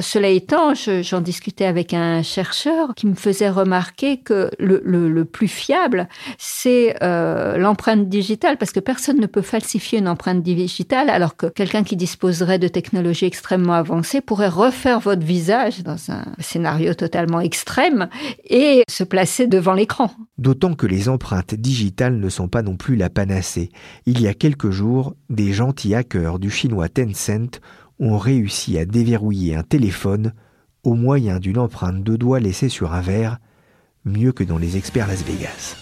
cela 0.00 0.28
étant, 0.28 0.74
j'en 0.74 1.20
discutais 1.20 1.64
avec 1.64 1.94
un 1.94 2.22
chercheur 2.22 2.94
qui 2.94 3.06
me 3.06 3.14
faisait 3.14 3.50
remarquer 3.50 4.18
que 4.18 4.50
le, 4.58 5.24
plus 5.24 5.48
fiable, 5.48 6.08
c'est 6.38 6.96
euh, 7.02 7.58
l'empreinte 7.58 8.08
digitale, 8.08 8.56
parce 8.56 8.72
que 8.72 8.80
personne 8.80 9.18
ne 9.20 9.26
peut 9.26 9.42
falsifier 9.42 9.98
une 9.98 10.08
empreinte 10.08 10.42
digitale, 10.42 11.10
alors 11.10 11.36
que 11.36 11.46
quelqu'un 11.46 11.82
qui 11.82 11.96
disposerait 11.96 12.58
de 12.58 12.68
technologies 12.68 13.26
extrêmement 13.26 13.74
avancées 13.74 14.20
pourrait 14.20 14.48
refaire 14.48 15.00
votre 15.00 15.24
visage 15.24 15.82
dans 15.82 16.10
un 16.10 16.24
scénario 16.38 16.94
totalement 16.94 17.40
extrême 17.40 18.08
et 18.48 18.82
se 18.88 19.04
placer 19.04 19.46
devant 19.46 19.74
l'écran. 19.74 20.10
D'autant 20.38 20.74
que 20.74 20.86
les 20.86 21.08
empreintes 21.08 21.54
digitales 21.54 22.18
ne 22.18 22.28
sont 22.28 22.48
pas 22.48 22.62
non 22.62 22.76
plus 22.76 22.96
la 22.96 23.10
panacée. 23.10 23.70
Il 24.06 24.20
y 24.20 24.28
a 24.28 24.34
quelques 24.34 24.70
jours, 24.70 25.14
des 25.30 25.52
gentils 25.52 25.94
hackers 25.94 26.38
du 26.38 26.50
chinois 26.50 26.87
Tencent 26.88 27.60
ont 27.98 28.18
réussi 28.18 28.78
à 28.78 28.84
déverrouiller 28.84 29.54
un 29.54 29.62
téléphone 29.62 30.32
au 30.82 30.94
moyen 30.94 31.38
d'une 31.38 31.58
empreinte 31.58 32.02
de 32.02 32.16
doigt 32.16 32.40
laissée 32.40 32.68
sur 32.68 32.92
un 32.92 33.00
verre, 33.00 33.38
mieux 34.04 34.32
que 34.32 34.44
dans 34.44 34.58
les 34.58 34.76
experts 34.76 35.08
Las 35.08 35.22
Vegas. 35.22 35.76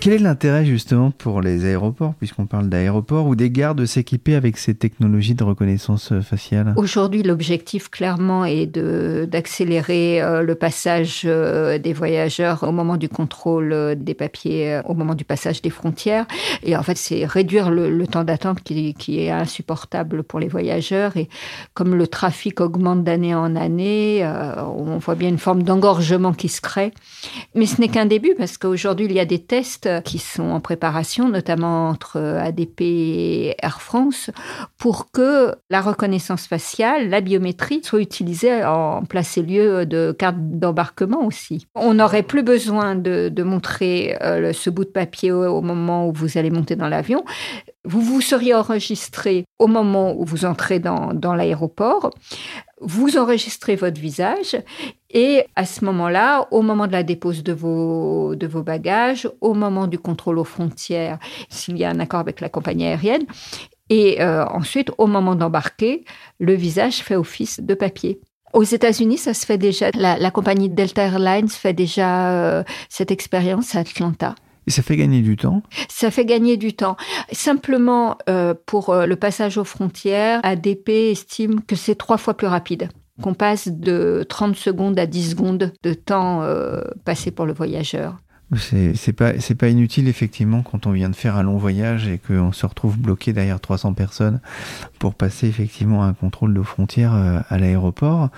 Quel 0.00 0.14
est 0.14 0.18
l'intérêt 0.18 0.64
justement 0.64 1.10
pour 1.10 1.42
les 1.42 1.66
aéroports, 1.66 2.14
puisqu'on 2.14 2.46
parle 2.46 2.70
d'aéroports, 2.70 3.26
ou 3.26 3.36
des 3.36 3.50
gares 3.50 3.74
de 3.74 3.84
s'équiper 3.84 4.34
avec 4.34 4.56
ces 4.56 4.74
technologies 4.74 5.34
de 5.34 5.44
reconnaissance 5.44 6.10
euh, 6.12 6.22
faciale? 6.22 6.72
Aujourd'hui, 6.76 7.22
l'objectif 7.22 7.90
clairement 7.90 8.46
est 8.46 8.64
d'accélérer 8.66 10.22
euh, 10.22 10.40
le 10.40 10.54
passage 10.54 11.24
euh, 11.26 11.76
des 11.76 11.92
voyageurs 11.92 12.62
au 12.62 12.72
moment 12.72 12.96
du 12.96 13.10
contrôle 13.10 13.94
des 13.94 14.14
papiers, 14.14 14.80
au 14.86 14.94
moment 14.94 15.14
du 15.14 15.26
passage 15.26 15.60
des 15.60 15.68
frontières. 15.68 16.24
Et 16.62 16.74
en 16.78 16.82
fait, 16.82 16.96
c'est 16.96 17.26
réduire 17.26 17.70
le, 17.70 18.06
temps 18.06 18.24
d'attente 18.24 18.62
qui, 18.62 18.94
qui, 18.94 19.20
est 19.20 19.30
insupportable 19.30 20.22
pour 20.22 20.40
les 20.40 20.48
voyageurs. 20.48 21.18
Et 21.18 21.28
comme 21.74 21.94
le 21.94 22.06
trafic 22.06 22.62
augmente 22.62 23.04
d'année 23.04 23.34
en 23.34 23.54
année, 23.54 24.26
on 24.56 24.96
voit 24.96 25.14
bien 25.14 25.28
une 25.28 25.36
forme 25.36 25.62
d'engorgement 25.62 26.32
qui 26.32 26.48
se 26.48 26.62
crée. 26.62 26.94
Mais 27.54 27.66
ce 27.66 27.82
n'est 27.82 27.88
qu'un 27.88 28.06
début, 28.06 28.34
parce 28.38 28.56
qu'aujourd'hui, 28.56 29.04
il 29.04 29.12
y 29.12 29.20
a 29.20 29.26
des 29.26 29.40
tests 29.40 29.89
qui 30.04 30.18
sont 30.18 30.50
en 30.50 30.60
préparation, 30.60 31.28
notamment 31.28 31.88
entre 31.88 32.18
ADP 32.18 32.80
et 32.80 33.56
Air 33.62 33.80
France, 33.80 34.30
pour 34.78 35.10
que 35.10 35.54
la 35.70 35.80
reconnaissance 35.80 36.46
faciale, 36.46 37.08
la 37.08 37.20
biométrie, 37.20 37.80
soit 37.82 38.00
utilisée 38.00 38.64
en 38.64 39.02
place 39.04 39.36
et 39.38 39.42
lieu 39.42 39.86
de 39.86 40.14
carte 40.16 40.36
d'embarquement 40.38 41.24
aussi. 41.26 41.66
On 41.74 41.94
n'aurait 41.94 42.22
plus 42.22 42.42
besoin 42.42 42.94
de, 42.94 43.42
montrer 43.42 44.16
euh, 44.22 44.52
ce 44.52 44.70
bout 44.70 44.84
de 44.84 44.90
papier 44.90 45.32
au, 45.32 45.60
moment 45.60 46.08
où 46.08 46.12
vous 46.12 46.38
allez 46.38 46.50
monter 46.50 46.76
dans 46.76 46.88
l'avion. 46.88 47.24
Vous 47.84 48.02
vous 48.02 48.20
seriez 48.20 48.54
enregistré 48.54 49.46
au 49.58 49.66
moment 49.66 50.12
où 50.12 50.24
vous 50.24 50.44
entrez 50.44 50.80
dans, 50.80 51.34
l'aéroport. 51.34 52.10
Vous 52.80 53.16
enregistrez 53.16 53.74
votre 53.74 54.00
visage 54.00 54.56
et 55.10 55.44
à 55.56 55.64
ce 55.64 55.84
moment-là, 55.86 56.46
au 56.50 56.62
moment 56.62 56.86
de 56.86 56.92
la 56.92 57.02
dépose 57.02 57.42
de 57.42 57.52
vos, 57.52 58.34
de 58.36 58.46
vos 58.46 58.62
bagages, 58.62 59.28
au 59.40 59.54
moment 59.54 59.86
du 59.86 59.98
contrôle 59.98 60.38
aux 60.38 60.44
frontières, 60.44 61.18
s'il 61.48 61.78
y 61.78 61.84
a 61.84 61.90
un 61.90 62.00
accord 62.00 62.20
avec 62.20 62.40
la 62.40 62.48
compagnie 62.48 62.86
aérienne, 62.86 63.24
et 63.90 64.22
euh, 64.22 64.46
ensuite, 64.46 64.92
au 64.98 65.06
moment 65.06 65.34
d'embarquer, 65.34 66.04
le 66.38 66.54
visage 66.54 66.98
fait 66.98 67.16
office 67.16 67.60
de 67.60 67.74
papier. 67.74 68.20
Aux 68.52 68.62
États-Unis, 68.62 69.18
ça 69.18 69.34
se 69.34 69.44
fait 69.44 69.58
déjà. 69.58 69.90
La, 69.94 70.30
compagnie 70.30 70.68
Delta 70.68 71.02
Airlines 71.02 71.48
fait 71.48 71.72
déjà 71.72 72.30
euh, 72.30 72.64
cette 72.88 73.10
expérience 73.10 73.74
à 73.74 73.80
Atlanta. 73.80 74.34
Et 74.70 74.72
ça 74.72 74.82
fait 74.82 74.96
gagner 74.96 75.20
du 75.20 75.36
temps 75.36 75.64
Ça 75.88 76.12
fait 76.12 76.24
gagner 76.24 76.56
du 76.56 76.74
temps. 76.74 76.96
Simplement, 77.32 78.16
euh, 78.28 78.54
pour 78.66 78.94
le 78.94 79.16
passage 79.16 79.58
aux 79.58 79.64
frontières, 79.64 80.38
ADP 80.44 80.88
estime 81.10 81.60
que 81.62 81.74
c'est 81.74 81.96
trois 81.96 82.18
fois 82.18 82.34
plus 82.34 82.46
rapide 82.46 82.88
qu'on 83.20 83.34
passe 83.34 83.66
de 83.68 84.24
30 84.30 84.56
secondes 84.56 84.98
à 84.98 85.06
10 85.06 85.32
secondes 85.32 85.72
de 85.82 85.92
temps 85.92 86.42
passé 87.04 87.30
pour 87.30 87.44
le 87.44 87.52
voyageur. 87.52 88.16
C'est 88.56 89.12
pas 89.12 89.32
pas 89.58 89.68
inutile 89.68 90.08
effectivement 90.08 90.62
quand 90.62 90.86
on 90.86 90.90
vient 90.90 91.08
de 91.08 91.14
faire 91.14 91.36
un 91.36 91.44
long 91.44 91.56
voyage 91.56 92.08
et 92.08 92.18
qu'on 92.18 92.50
se 92.50 92.66
retrouve 92.66 92.98
bloqué 92.98 93.32
derrière 93.32 93.60
300 93.60 93.94
personnes 93.94 94.40
pour 94.98 95.14
passer 95.14 95.46
effectivement 95.46 96.02
un 96.02 96.14
contrôle 96.14 96.52
de 96.52 96.62
frontières 96.62 97.14
euh, 97.14 97.40
à 97.48 97.58
l'aéroport. 97.58 98.30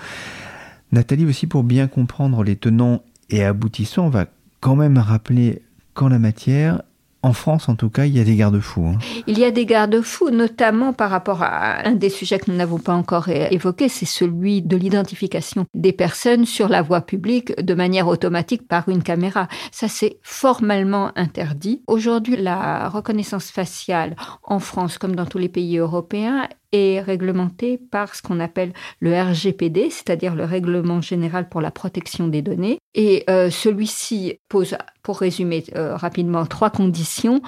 Nathalie 0.91 1.25
aussi 1.25 1.47
pour 1.47 1.63
bien 1.63 1.87
comprendre 1.87 2.43
les 2.43 2.55
tenants 2.55 3.01
et 3.31 3.43
aboutissants, 3.43 4.05
on 4.05 4.09
va 4.09 4.27
quand 4.59 4.75
même 4.75 4.99
rappeler 4.99 5.63
qu'en 5.93 6.09
la 6.09 6.19
matière, 6.19 6.81
en 7.23 7.31
France, 7.31 7.69
en 7.69 7.75
tout 7.75 7.89
cas, 7.89 8.05
il 8.05 8.15
y 8.15 8.19
a 8.19 8.25
des 8.25 8.35
garde-fous. 8.35 8.85
Hein. 8.85 8.99
Il 9.27 9.39
y 9.39 9.45
a 9.45 9.51
des 9.51 9.65
garde-fous, 9.65 10.29
notamment 10.29 10.91
par 10.91 11.09
rapport 11.09 11.41
à 11.41 11.87
un 11.87 11.93
des 11.93 12.09
sujets 12.09 12.37
que 12.37 12.51
nous 12.51 12.57
n'avons 12.57 12.79
pas 12.79 12.93
encore 12.93 13.29
évoqué, 13.29 13.87
c'est 13.87 14.05
celui 14.05 14.61
de 14.61 14.75
l'identification 14.75 15.65
des 15.73 15.93
personnes 15.93 16.45
sur 16.45 16.67
la 16.67 16.81
voie 16.81 16.99
publique 16.99 17.55
de 17.61 17.73
manière 17.73 18.09
automatique 18.09 18.67
par 18.67 18.89
une 18.89 19.03
caméra. 19.03 19.47
Ça, 19.71 19.87
c'est 19.87 20.17
formellement 20.21 21.11
interdit. 21.15 21.81
Aujourd'hui, 21.87 22.35
la 22.35 22.89
reconnaissance 22.89 23.51
faciale 23.51 24.17
en 24.43 24.59
France, 24.59 24.97
comme 24.97 25.15
dans 25.15 25.25
tous 25.25 25.37
les 25.37 25.49
pays 25.49 25.77
européens, 25.77 26.49
est 26.73 26.99
réglementé 26.99 27.77
par 27.77 28.15
ce 28.15 28.21
qu'on 28.21 28.39
appelle 28.41 28.73
le 28.99 29.13
RGPD, 29.13 29.89
c'est-à-dire 29.89 30.35
le 30.35 30.43
Règlement 30.43 30.99
général 30.99 31.47
pour 31.47 31.61
la 31.61 31.71
protection 31.71 32.27
des 32.27 32.41
données. 32.41 32.79
Et 32.95 33.23
euh, 33.29 33.49
celui-ci 33.49 34.39
pose, 34.49 34.75
pour 35.03 35.19
résumer 35.19 35.63
euh, 35.75 35.95
rapidement, 35.95 36.45
trois 36.45 36.71
conditions. 36.71 37.41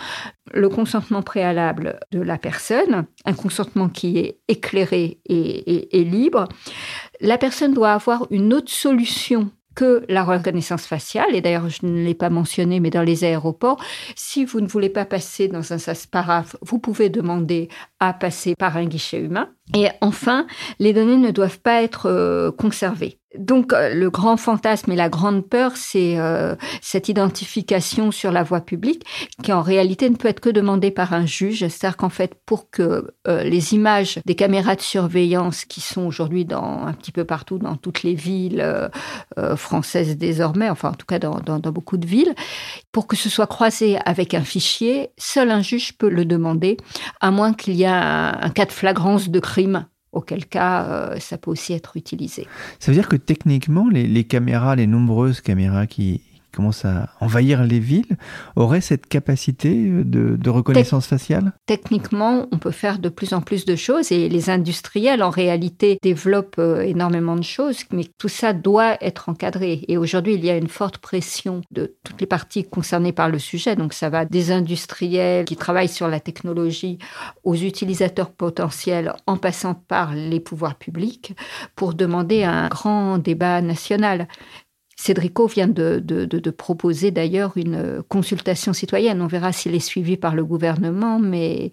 Le 0.54 0.70
consentement 0.70 1.24
préalable 1.24 2.00
de 2.12 2.22
la 2.22 2.38
personne, 2.38 3.06
un 3.26 3.34
consentement 3.34 3.90
qui 3.90 4.20
est 4.20 4.40
éclairé 4.48 5.20
et 5.26 6.04
libre. 6.04 6.48
La 7.20 7.38
personne 7.38 7.74
doit 7.74 7.94
avoir 7.94 8.28
une 8.30 8.54
autre 8.54 8.72
solution 8.72 9.50
que 9.76 10.04
la 10.10 10.24
reconnaissance 10.24 10.86
faciale, 10.86 11.36
et 11.36 11.42
d'ailleurs 11.42 11.70
je 11.70 11.86
ne 11.86 12.04
l'ai 12.04 12.14
pas 12.14 12.30
mentionné, 12.30 12.80
mais 12.80 12.90
dans 12.90 13.04
les 13.04 13.24
aéroports, 13.24 13.82
si 14.16 14.46
vous 14.46 14.62
ne 14.62 14.68
voulez 14.68 14.90
pas 14.90 15.06
passer 15.06 15.48
dans 15.48 15.74
un 15.74 15.78
sas 15.78 16.08
paraphe, 16.08 16.56
vous 16.62 16.80
pouvez 16.80 17.10
demander 17.10 17.70
à 18.00 18.14
passer 18.14 18.56
par 18.56 18.78
un 18.78 18.86
guichet 18.86 19.20
humain. 19.20 19.50
Et 19.76 19.88
enfin, 20.02 20.48
les 20.80 20.94
données 20.94 21.18
ne 21.18 21.32
doivent 21.32 21.60
pas 21.60 21.82
être 21.82 22.08
euh, 22.08 22.52
conservées. 22.52 23.20
Donc 23.38 23.74
euh, 23.74 23.94
le 23.94 24.10
grand 24.10 24.38
fantasme 24.38 24.92
et 24.92 24.96
la 24.96 25.10
grande 25.10 25.48
peur, 25.48 25.74
c'est 25.76 26.18
euh, 26.18 26.56
cette 26.82 27.10
identification 27.10 28.12
sur 28.12 28.32
la 28.32 28.44
voie 28.44 28.62
publique 28.62 29.04
qui 29.44 29.52
en 29.52 29.62
réalité 29.62 30.10
ne 30.10 30.16
peut 30.16 30.28
être 30.28 30.40
que 30.40 30.50
demandée 30.50 30.92
par 30.92 31.14
un 31.14 31.26
juge. 31.26 31.60
C'est-à-dire 31.60 31.98
qu'en 31.98 32.10
fait, 32.10 32.36
pour 32.46 32.70
que 32.70 33.14
les 33.28 33.74
images 33.74 34.20
des 34.26 34.36
caméras 34.36 34.76
de 34.76 34.82
surveillance 34.82 35.66
qui 35.66 35.82
sont 35.82 36.06
aujourd'hui 36.06 36.46
dans 36.46 36.86
un 36.86 36.94
petit 36.94 37.12
peu 37.12 37.26
partout 37.26 37.58
dans 37.58 37.76
toutes 37.76 38.04
les 38.04 38.14
villes 38.14 38.90
françaises 39.56 40.18
désormais, 40.18 40.70
enfin 40.70 40.90
en 40.90 40.94
tout 40.94 41.06
cas 41.06 41.20
dans, 41.20 41.60
beaucoup 41.72 41.98
de 41.98 42.06
villes, 42.06 42.34
pour 42.92 43.08
que 43.08 43.16
ce 43.16 43.30
soit 43.30 43.48
croisé 43.48 43.98
avec 44.06 44.34
un 44.34 44.44
fichier, 44.44 45.10
seul 45.18 45.52
un 45.52 45.62
juge 45.62 45.98
peut 45.98 46.10
le 46.10 46.26
demander, 46.26 46.78
à 47.22 47.32
moins 47.32 47.54
qu'il 47.54 47.76
y 47.76 47.84
ait 47.84 47.88
un 47.88 48.50
cas 48.54 48.66
de 48.66 48.72
flagrance 48.72 49.30
de 49.30 49.40
crime 49.40 49.86
auquel 50.16 50.46
cas 50.46 50.86
euh, 50.86 51.20
ça 51.20 51.38
peut 51.38 51.52
aussi 51.52 51.74
être 51.74 51.98
utilisé. 51.98 52.48
Ça 52.80 52.92
veut 52.92 52.98
dire 52.98 53.08
que 53.08 53.16
techniquement, 53.16 53.90
les 53.90 54.24
caméras, 54.24 54.76
les 54.76 54.88
nombreuses 54.88 55.42
caméras 55.42 55.86
qui, 55.86 56.22
commence 56.56 56.86
à 56.86 57.10
envahir 57.20 57.64
les 57.64 57.80
villes, 57.80 58.18
aurait 58.56 58.82
cette 58.82 59.08
capacité 59.08 59.90
de, 59.90 60.50
reconnaissance 60.50 61.08
faciale? 61.08 61.54
Techniquement, 61.66 62.48
on 62.52 62.58
peut 62.58 62.72
faire 62.72 63.00
de 63.00 63.10
plus 63.10 63.34
en 63.34 63.42
plus 63.42 63.66
de 63.66 63.76
choses 63.76 64.12
et 64.12 64.30
les 64.30 64.50
industriels, 64.50 65.22
en 65.22 65.30
réalité, 65.30 65.98
développent 66.02 66.60
euh, 66.60 66.82
énormément 66.82 67.36
de 67.36 67.44
choses, 67.44 67.84
mais 67.92 68.06
tout 68.18 68.30
ça 68.30 68.54
doit 68.54 68.98
être 69.02 69.30
encadré. 69.30 69.84
Et 69.88 69.98
aujourd'hui, 69.98 70.36
il 70.36 70.46
y 70.46 70.50
a 70.50 70.58
une 70.58 70.70
forte 70.70 70.98
pression 71.00 71.62
de 71.72 71.96
toutes 72.04 72.22
les 72.22 72.28
parties 72.28 72.64
concernées 72.64 73.12
par 73.12 73.30
le 73.30 73.40
sujet. 73.40 73.76
Donc, 73.76 73.94
ça 73.94 74.10
va 74.10 74.26
des 74.26 74.52
industriels 74.52 75.46
qui 75.46 75.58
travaillent 75.58 75.90
sur 75.90 76.08
la 76.08 76.20
technologie 76.20 77.00
aux 77.44 77.56
utilisateurs 77.56 78.32
potentiels 78.32 79.14
en 79.28 79.38
passant 79.38 79.74
par 79.74 80.14
les 80.14 80.40
pouvoirs 80.40 80.76
publics 80.76 81.36
pour 81.76 81.94
demander 81.94 82.44
un 82.44 82.70
grand 82.70 83.18
débat 83.18 83.62
national. 83.62 84.28
Cédrico 84.96 85.48
vient 85.48 85.68
de, 85.68 86.50
proposer 86.52 87.12
d'ailleurs 87.12 87.54
une 87.58 88.02
consultation 88.08 88.74
citoyenne. 88.74 89.22
On 89.22 89.28
verra 89.28 89.52
s'il 89.52 89.76
est 89.76 89.80
suivi 89.80 90.16
par 90.16 90.36
le 90.36 90.46
gouvernement, 90.46 91.20
mais 91.20 91.72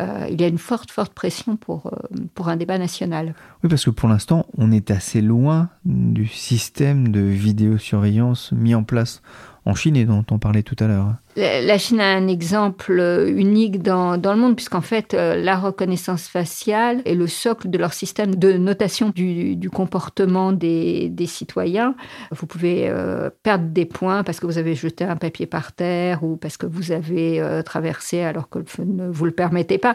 euh, 0.00 0.26
il 0.30 0.40
y 0.40 0.44
a 0.44 0.46
une 0.46 0.58
forte, 0.58 0.90
forte 0.90 1.12
pression 1.12 1.56
pour, 1.56 1.88
euh, 1.88 2.16
pour 2.34 2.48
un 2.48 2.56
débat 2.56 2.78
national. 2.78 3.34
Oui, 3.62 3.68
parce 3.68 3.84
que 3.84 3.90
pour 3.90 4.08
l'instant, 4.08 4.46
on 4.56 4.70
est 4.70 4.90
assez 4.90 5.20
loin 5.20 5.68
du 5.84 6.26
système 6.26 7.08
de 7.08 7.20
vidéosurveillance 7.20 8.52
mis 8.52 8.74
en 8.74 8.84
place 8.84 9.20
en 9.66 9.74
Chine 9.74 9.96
et 9.96 10.04
dont 10.04 10.24
on 10.30 10.38
parlait 10.38 10.62
tout 10.62 10.76
à 10.78 10.86
l'heure. 10.86 11.14
La 11.36 11.78
Chine 11.78 12.00
a 12.00 12.16
un 12.16 12.26
exemple 12.26 12.98
euh, 12.98 13.28
unique 13.28 13.82
dans, 13.82 14.18
dans 14.18 14.34
le 14.34 14.40
monde, 14.40 14.56
puisqu'en 14.56 14.80
fait, 14.80 15.14
euh, 15.14 15.36
la 15.36 15.56
reconnaissance 15.56 16.26
faciale 16.26 17.02
est 17.04 17.14
le 17.14 17.28
socle 17.28 17.70
de 17.70 17.78
leur 17.78 17.92
système 17.92 18.34
de 18.34 18.54
notation 18.54 19.10
du, 19.10 19.54
du 19.54 19.70
comportement 19.70 20.50
des, 20.50 21.08
des, 21.08 21.26
citoyens. 21.26 21.94
Vous 22.32 22.46
pouvez 22.46 22.88
euh, 22.88 23.30
perdre 23.44 23.66
des 23.66 23.84
points 23.84 24.24
parce 24.24 24.40
que 24.40 24.46
vous 24.46 24.58
avez 24.58 24.74
jeté 24.74 25.04
un 25.04 25.16
papier 25.16 25.46
par 25.46 25.72
terre 25.72 26.24
ou 26.24 26.36
parce 26.36 26.56
que 26.56 26.66
vous 26.66 26.90
avez 26.90 27.60
traversé 27.64 28.22
alors 28.22 28.48
que 28.48 28.58
ne 28.84 29.08
vous 29.08 29.24
le 29.24 29.30
permettez 29.30 29.78
pas. 29.78 29.94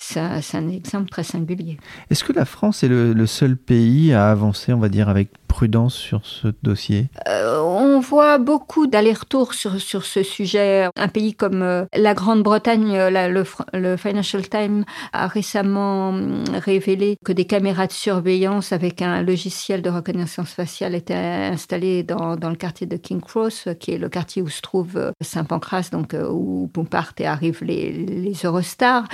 C'est 0.00 0.20
un, 0.20 0.68
exemple 0.68 1.10
très 1.10 1.24
singulier. 1.24 1.76
Est-ce 2.08 2.22
que 2.22 2.32
la 2.32 2.44
France 2.44 2.84
est 2.84 2.88
le, 2.88 3.26
seul 3.26 3.56
pays 3.56 4.12
à 4.12 4.30
avancer, 4.30 4.72
on 4.72 4.78
va 4.78 4.88
dire, 4.88 5.08
avec 5.08 5.30
prudence 5.48 5.94
sur 5.94 6.24
ce 6.24 6.48
dossier? 6.62 7.08
On 7.26 7.98
voit 7.98 8.38
beaucoup 8.38 8.86
d'allers-retours 8.86 9.54
sur, 9.54 9.80
sur 9.80 10.04
ce 10.04 10.22
sujet 10.22 10.67
un 10.96 11.08
pays 11.08 11.34
comme 11.34 11.62
euh, 11.62 11.84
la 11.94 12.14
Grande-Bretagne, 12.14 12.96
euh, 12.96 13.44
le, 13.72 13.96
Financial 13.96 14.48
Times 14.48 14.84
a 15.12 15.26
récemment 15.26 16.10
hum, 16.10 16.44
révélé 16.54 17.16
que 17.24 17.32
des 17.32 17.44
caméras 17.44 17.86
de 17.86 17.92
surveillance 17.92 18.72
avec 18.72 19.02
un 19.02 19.22
logiciel 19.22 19.82
de 19.82 19.90
reconnaissance 19.90 20.52
faciale 20.52 20.94
étaient 20.94 21.14
installées 21.14 22.02
dans, 22.02 22.36
le 22.36 22.56
quartier 22.56 22.86
de 22.86 22.96
King 22.96 23.20
Cross, 23.20 23.68
qui 23.80 23.92
est 23.92 23.98
le 23.98 24.08
quartier 24.08 24.42
où 24.42 24.48
se 24.48 24.62
trouve 24.62 24.96
euh, 24.96 25.10
Saint-Pancras, 25.20 25.88
donc 25.92 26.14
où 26.14 26.70
partent 26.90 27.20
et 27.20 27.26
arrivent 27.26 27.64
les, 27.64 27.92
les 27.92 28.32
Eurostars. 28.44 29.04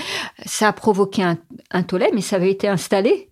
Ça 0.45 0.69
a 0.69 0.73
provoqué 0.73 1.23
un 1.23 1.83
tollé, 1.83 2.11
mais 2.15 2.21
ça 2.21 2.37
avait 2.37 2.51
été 2.51 2.69
installé 2.69 3.31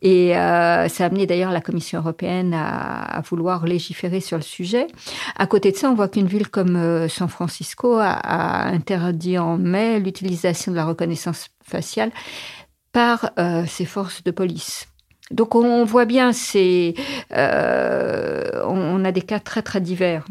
et 0.00 0.36
euh, 0.36 0.88
ça 0.88 1.04
a 1.04 1.06
amené 1.06 1.26
d'ailleurs 1.26 1.50
la 1.50 1.60
Commission 1.60 1.98
européenne 1.98 2.54
à, 2.54 3.22
vouloir 3.28 3.66
légiférer 3.66 4.20
sur 4.20 4.36
le 4.36 4.42
sujet. 4.42 4.86
À 5.36 5.46
côté 5.46 5.72
de 5.72 5.76
ça, 5.76 5.90
on 5.90 5.94
voit 5.94 6.08
qu'une 6.08 6.26
ville 6.26 6.48
comme 6.48 6.76
euh, 6.76 7.08
San 7.08 7.28
Francisco 7.28 7.98
a, 7.98 8.66
interdit 8.66 9.38
en 9.38 9.58
mai 9.58 10.00
l'utilisation 10.00 10.72
de 10.72 10.76
la 10.76 10.84
reconnaissance 10.84 11.48
faciale 11.64 12.10
par 12.92 13.30
euh, 13.38 13.64
ses 13.66 13.84
forces 13.84 14.22
de 14.22 14.30
police. 14.30 14.86
Donc 15.32 15.54
on 15.54 15.84
voit 15.84 16.04
bien, 16.04 16.32
c'est, 16.32 16.94
on 17.30 19.04
a 19.04 19.12
des 19.12 19.22
cas 19.22 19.40
très 19.40 19.62
très 19.62 19.80
divers. 19.80 20.24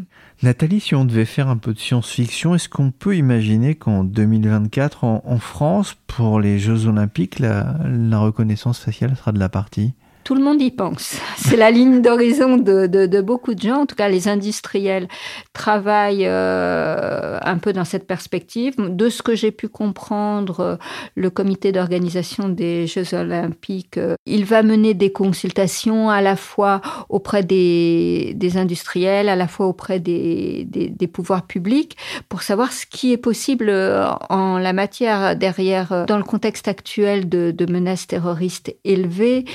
Nathalie, 0.43 0.79
si 0.79 0.95
on 0.95 1.05
devait 1.05 1.25
faire 1.25 1.49
un 1.49 1.57
peu 1.57 1.71
de 1.71 1.77
science-fiction, 1.77 2.55
est-ce 2.55 2.67
qu'on 2.67 2.89
peut 2.89 3.15
imaginer 3.15 3.75
qu'en 3.75 4.03
2024, 4.03 5.03
en, 5.03 5.37
France, 5.37 5.95
pour 6.07 6.39
les 6.39 6.57
Jeux 6.57 6.87
Olympiques, 6.87 7.37
la, 7.37 7.77
reconnaissance 8.13 8.79
faciale 8.79 9.15
sera 9.15 9.33
de 9.33 9.39
la 9.39 9.49
partie? 9.49 9.93
Tout 10.23 10.35
le 10.35 10.43
monde 10.43 10.61
y 10.61 10.71
pense. 10.71 11.17
C'est 11.37 11.57
la 11.57 11.71
ligne 11.71 12.01
d'horizon 12.01 12.57
de, 12.57 13.21
beaucoup 13.21 13.55
de 13.55 13.61
gens. 13.61 13.81
En 13.81 13.85
tout 13.85 13.95
cas, 13.95 14.07
les 14.07 14.27
industriels 14.27 15.07
travaillent 15.53 16.27
euh, 16.27 17.39
un 17.41 17.57
peu 17.57 17.73
dans 17.73 17.85
cette 17.85 18.05
perspective. 18.05 18.75
De 18.77 19.09
ce 19.09 19.23
que 19.23 19.35
j'ai 19.35 19.51
pu 19.51 19.67
comprendre, 19.67 20.77
le 21.15 21.29
comité 21.29 21.71
d'organisation 21.71 22.49
des 22.49 22.87
Jeux 22.87 23.13
olympiques, 23.13 23.97
euh, 23.97 24.15
il 24.25 24.45
va 24.45 24.63
mener 24.63 24.93
des 24.93 25.11
consultations 25.11 26.09
à 26.09 26.21
la 26.21 26.35
fois 26.35 26.81
auprès 27.09 27.43
des, 27.43 28.35
industriels, 28.55 29.29
à 29.29 29.35
la 29.35 29.47
fois 29.47 29.67
auprès 29.67 29.99
des, 29.99 30.67
pouvoirs 31.11 31.47
publics, 31.47 31.97
pour 32.29 32.43
savoir 32.43 32.71
ce 32.71 32.85
qui 32.85 33.11
est 33.11 33.17
possible 33.17 33.69
euh, 33.69 34.07
en 34.29 34.57
la 34.59 34.73
matière 34.73 35.35
derrière, 35.35 36.05
dans 36.05 36.17
le 36.17 36.23
contexte 36.23 36.67
actuel 36.67 37.27
de, 37.27 37.65
menaces 37.71 38.07
terroristes 38.07 38.75
élevées 38.83 39.45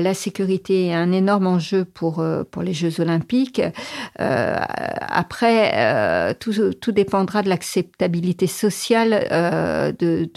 la 0.00 0.14
sécurité 0.14 0.86
est 0.86 0.94
un 0.94 1.12
énorme 1.12 1.46
enjeu 1.46 1.84
pour, 1.84 2.20
euh, 2.20 2.44
pour 2.44 2.62
les 2.62 2.72
Jeux 2.72 3.00
olympiques. 3.00 3.62
Euh, 4.20 4.56
après, 5.00 5.72
euh, 5.74 6.34
tout, 6.38 6.52
tout, 6.80 6.92
dépendra 6.92 7.42
de 7.42 7.48
l'acceptabilité 7.48 8.46
sociale 8.46 9.26
de, 9.98 10.28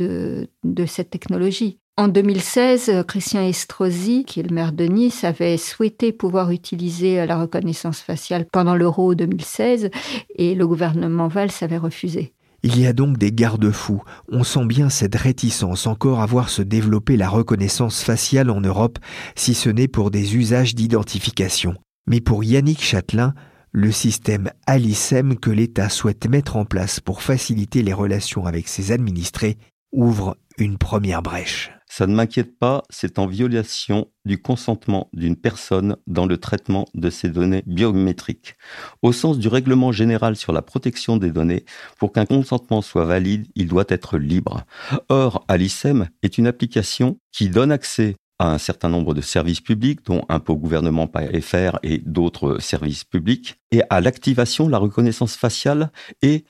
de, 0.64 0.86
cette 0.86 1.10
technologie. 1.10 1.80
En 1.98 2.08
2016, 2.08 3.04
Christian 3.08 3.42
Estrosi, 3.42 4.24
qui 4.26 4.40
est 4.40 4.44
le 4.44 4.54
maire 4.54 4.72
de 4.72 4.86
Nice, 4.86 5.24
avait 5.24 5.58
souhaité 5.58 6.12
pouvoir 6.12 6.52
utiliser 6.52 7.26
la 7.26 7.40
reconnaissance 7.40 8.02
faciale 8.02 8.46
pendant 8.46 8.76
l'Euro 8.76 9.16
2016 9.16 9.90
et 10.36 10.54
le 10.54 10.68
gouvernement 10.68 11.28
Valls 11.28 11.50
avait 11.62 11.78
refusé. 11.78 12.34
Il 12.64 12.80
y 12.80 12.88
a 12.88 12.94
donc 12.94 13.18
des 13.18 13.32
garde-fous. 13.32 14.02
On 14.30 14.44
sent 14.44 14.66
bien 14.66 14.90
cette 14.90 15.16
réticence 15.16 15.88
encore 15.88 16.22
à 16.22 16.26
voir 16.26 16.50
se 16.50 16.62
développer 16.62 17.16
la 17.18 17.30
reconnaissance 17.30 18.04
faciale 18.04 18.50
en 18.50 18.62
Europe, 18.62 19.00
si 19.36 19.54
ce 19.54 19.70
n'est 19.70 19.88
pour 19.88 20.12
des 20.12 20.36
usages 20.36 20.76
d'identification. 20.76 21.76
Mais 22.08 22.22
pour 22.22 22.44
Yannick 22.44 22.82
Châtelain, 22.82 23.34
le 23.72 23.92
système 23.92 24.50
Alicem 24.66 25.38
que 25.38 25.52
l'État 25.52 25.90
souhaite 25.90 26.28
mettre 26.28 26.56
en 26.56 26.66
place 26.66 27.00
pour 27.00 27.22
faciliter 27.22 27.84
les 27.84 27.94
relations 27.94 28.46
avec 28.46 28.68
ses 28.68 28.92
administrés 28.92 29.58
ouvre 29.92 30.38
une 30.58 30.78
première 30.78 31.22
brèche. 31.22 31.77
Ça 31.90 32.06
ne 32.06 32.14
m'inquiète 32.14 32.60
pas, 32.60 32.84
c'est 32.90 33.18
en 33.18 33.28
violation 33.28 34.12
du 34.26 34.42
consentement 34.42 35.10
d'une 35.14 35.38
personne 35.38 35.96
dans 36.06 36.26
le 36.26 36.38
traitement 36.38 36.86
de 36.94 37.10
ces 37.10 37.30
données 37.30 37.64
biométriques. 37.66 38.56
Au 39.02 39.14
sens 39.14 39.40
du 39.40 39.48
règlement 39.48 39.92
général 39.92 40.36
sur 40.36 40.52
la 40.52 40.62
protection 40.62 41.18
des 41.18 41.32
données, 41.32 41.66
pour 41.98 42.12
qu'un 42.12 42.26
consentement 42.26 42.82
soit 42.82 43.06
valide, 43.06 43.48
il 43.56 43.68
doit 43.68 43.86
être 43.88 44.18
libre. 44.18 44.64
Or, 45.10 45.46
Alicem 45.48 46.10
est 46.24 46.38
une 46.38 46.48
application 46.48 47.20
qui 47.32 47.50
donne 47.50 47.72
accès 47.72 48.16
à 48.40 48.52
un 48.52 48.58
certain 48.58 48.90
nombre 48.90 49.14
de 49.14 49.22
services 49.22 49.62
publics, 49.62 50.06
dont 50.06 50.24
Impôt 50.30 50.56
Gouvernement 50.56 51.10
FR 51.42 51.80
et 51.84 52.00
d'autres 52.00 52.60
services 52.60 53.04
publics, 53.04 53.56
et 53.72 53.82
à 53.90 54.02
l'activation, 54.02 54.68
la 54.68 54.78
reconnaissance 54.78 55.36
faciale 55.36 55.92
est 56.22 56.46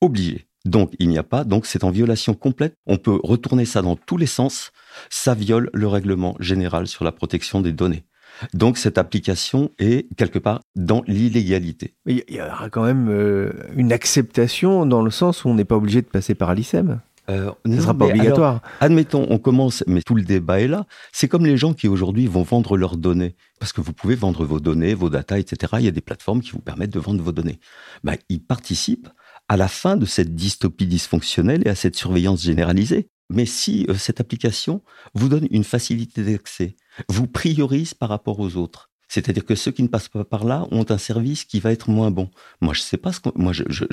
obligée. 0.00 0.45
Donc 0.66 0.92
il 0.98 1.08
n'y 1.08 1.18
a 1.18 1.22
pas, 1.22 1.44
donc 1.44 1.64
c'est 1.64 1.84
en 1.84 1.90
violation 1.90 2.34
complète. 2.34 2.74
On 2.86 2.98
peut 2.98 3.18
retourner 3.22 3.64
ça 3.64 3.82
dans 3.82 3.96
tous 3.96 4.16
les 4.16 4.26
sens. 4.26 4.72
Ça 5.10 5.34
viole 5.34 5.70
le 5.72 5.86
règlement 5.86 6.36
général 6.40 6.86
sur 6.86 7.04
la 7.04 7.12
protection 7.12 7.60
des 7.60 7.72
données. 7.72 8.04
Donc 8.52 8.76
cette 8.76 8.98
application 8.98 9.70
est 9.78 10.08
quelque 10.16 10.38
part 10.38 10.60
dans 10.74 11.02
l'illégalité. 11.06 11.94
Il 12.06 12.22
y 12.28 12.40
aura 12.40 12.68
quand 12.68 12.84
même 12.84 13.08
euh, 13.08 13.52
une 13.76 13.92
acceptation 13.92 14.84
dans 14.84 15.02
le 15.02 15.10
sens 15.10 15.44
où 15.44 15.48
on 15.48 15.54
n'est 15.54 15.64
pas 15.64 15.76
obligé 15.76 16.02
de 16.02 16.06
passer 16.06 16.34
par 16.34 16.54
l'ICEM. 16.54 17.00
Euh, 17.28 17.50
ne 17.64 17.80
sera 17.80 17.92
pas 17.92 18.04
obligatoire. 18.06 18.60
admettons, 18.80 19.26
on 19.30 19.38
commence, 19.38 19.82
mais 19.88 20.00
tout 20.02 20.14
le 20.14 20.22
débat 20.22 20.60
est 20.60 20.68
là. 20.68 20.86
C'est 21.12 21.26
comme 21.26 21.44
les 21.44 21.56
gens 21.56 21.74
qui 21.74 21.88
aujourd'hui 21.88 22.28
vont 22.28 22.44
vendre 22.44 22.76
leurs 22.76 22.96
données. 22.96 23.34
Parce 23.58 23.72
que 23.72 23.80
vous 23.80 23.92
pouvez 23.92 24.14
vendre 24.14 24.44
vos 24.44 24.60
données, 24.60 24.94
vos 24.94 25.10
datas, 25.10 25.38
etc. 25.38 25.74
Il 25.78 25.84
y 25.84 25.88
a 25.88 25.92
des 25.92 26.00
plateformes 26.00 26.40
qui 26.40 26.50
vous 26.52 26.60
permettent 26.60 26.92
de 26.92 27.00
vendre 27.00 27.22
vos 27.22 27.32
données. 27.32 27.58
Ben, 28.04 28.16
ils 28.28 28.40
participent 28.40 29.08
à 29.48 29.56
la 29.56 29.68
fin 29.68 29.96
de 29.96 30.06
cette 30.06 30.34
dystopie 30.34 30.86
dysfonctionnelle 30.86 31.62
et 31.66 31.70
à 31.70 31.74
cette 31.74 31.96
surveillance 31.96 32.42
généralisée. 32.42 33.10
Mais 33.28 33.46
si 33.46 33.86
euh, 33.88 33.94
cette 33.94 34.20
application 34.20 34.82
vous 35.14 35.28
donne 35.28 35.48
une 35.50 35.64
facilité 35.64 36.22
d'accès, 36.22 36.76
vous 37.08 37.26
priorise 37.26 37.94
par 37.94 38.08
rapport 38.08 38.38
aux 38.40 38.56
autres, 38.56 38.90
c'est-à-dire 39.08 39.44
que 39.44 39.54
ceux 39.54 39.70
qui 39.70 39.82
ne 39.82 39.88
passent 39.88 40.08
pas 40.08 40.24
par 40.24 40.44
là 40.44 40.66
ont 40.70 40.84
un 40.88 40.98
service 40.98 41.44
qui 41.44 41.60
va 41.60 41.72
être 41.72 41.90
moins 41.90 42.10
bon. 42.10 42.30
Moi, 42.60 42.74
je, 42.74 42.82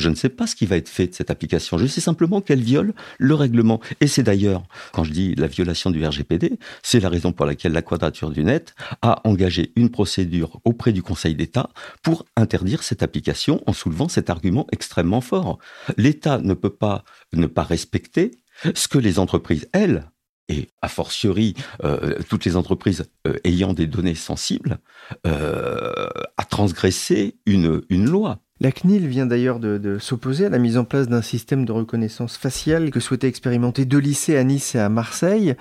ne 0.10 0.16
sais 0.16 0.30
pas 0.30 0.48
ce 0.48 0.56
qui 0.56 0.66
va 0.66 0.78
être 0.78 0.90
fait 0.90 1.08
de 1.08 1.14
cette 1.14 1.30
application. 1.30 1.78
Je 1.78 1.86
sais 1.86 2.02
simplement 2.02 2.42
qu'elle 2.42 2.62
viole 2.62 2.94
le 3.20 3.36
règlement. 3.36 3.80
Et 4.02 4.08
c'est 4.08 4.24
d'ailleurs, 4.24 4.64
quand 4.92 5.04
je 5.04 5.12
dis 5.12 5.36
la 5.36 5.48
violation 5.48 5.92
du 5.92 6.06
RGPD, 6.06 6.58
c'est 6.82 7.00
la 7.00 7.10
raison 7.10 7.32
pour 7.32 7.46
laquelle 7.46 7.74
la 7.74 7.82
Quadrature 7.82 8.32
du 8.32 8.44
Net 8.44 8.74
a 9.02 9.22
engagé 9.28 9.72
une 9.76 9.90
procédure 9.90 10.60
auprès 10.66 10.94
du 10.94 11.04
Conseil 11.04 11.36
d'État 11.36 11.70
pour 12.02 12.26
interdire 12.36 12.84
cette 12.84 13.04
application 13.04 13.62
en 13.68 13.74
soulevant 13.74 14.10
cet 14.10 14.30
argument 14.30 14.68
extrêmement 14.72 15.22
fort. 15.22 15.60
L'État 15.98 16.40
ne 16.40 16.54
peut 16.54 16.74
pas 16.74 17.04
ne 17.34 17.48
pas 17.48 17.64
respecter 17.64 18.32
ce 18.76 18.88
que 18.88 18.98
les 18.98 19.20
entreprises, 19.20 19.68
elles, 19.74 20.06
et 20.50 20.70
a 20.82 20.88
fortiori 20.88 21.56
euh, 21.84 22.16
toutes 22.30 22.46
les 22.46 22.56
entreprises 22.56 23.06
euh, 23.28 23.36
ayant 23.44 23.74
des 23.74 23.88
données 23.88 24.16
sensibles, 24.16 24.80
euh, 25.26 26.08
à 26.38 26.44
transgresser 26.46 27.38
une, 27.46 27.82
une 27.90 28.10
loi. 28.10 28.40
La 28.60 28.72
CNIL 28.72 29.08
vient 29.08 29.26
d'ailleurs 29.26 29.60
de, 29.60 29.98
s'opposer 30.00 30.46
à 30.46 30.50
la 30.50 30.60
mise 30.60 30.78
en 30.78 30.86
place 30.86 31.10
d'un 31.10 31.22
système 31.22 31.66
de 31.66 31.72
reconnaissance 31.72 32.38
faciale 32.38 32.92
que 32.92 33.00
souhaitaient 33.00 33.28
expérimenter 33.28 33.84
deux 33.84 33.98
lycées 33.98 34.38
à 34.38 34.44
Nice 34.44 34.76
et 34.76 34.80
à 34.80 34.90
Marseille. 34.90 35.56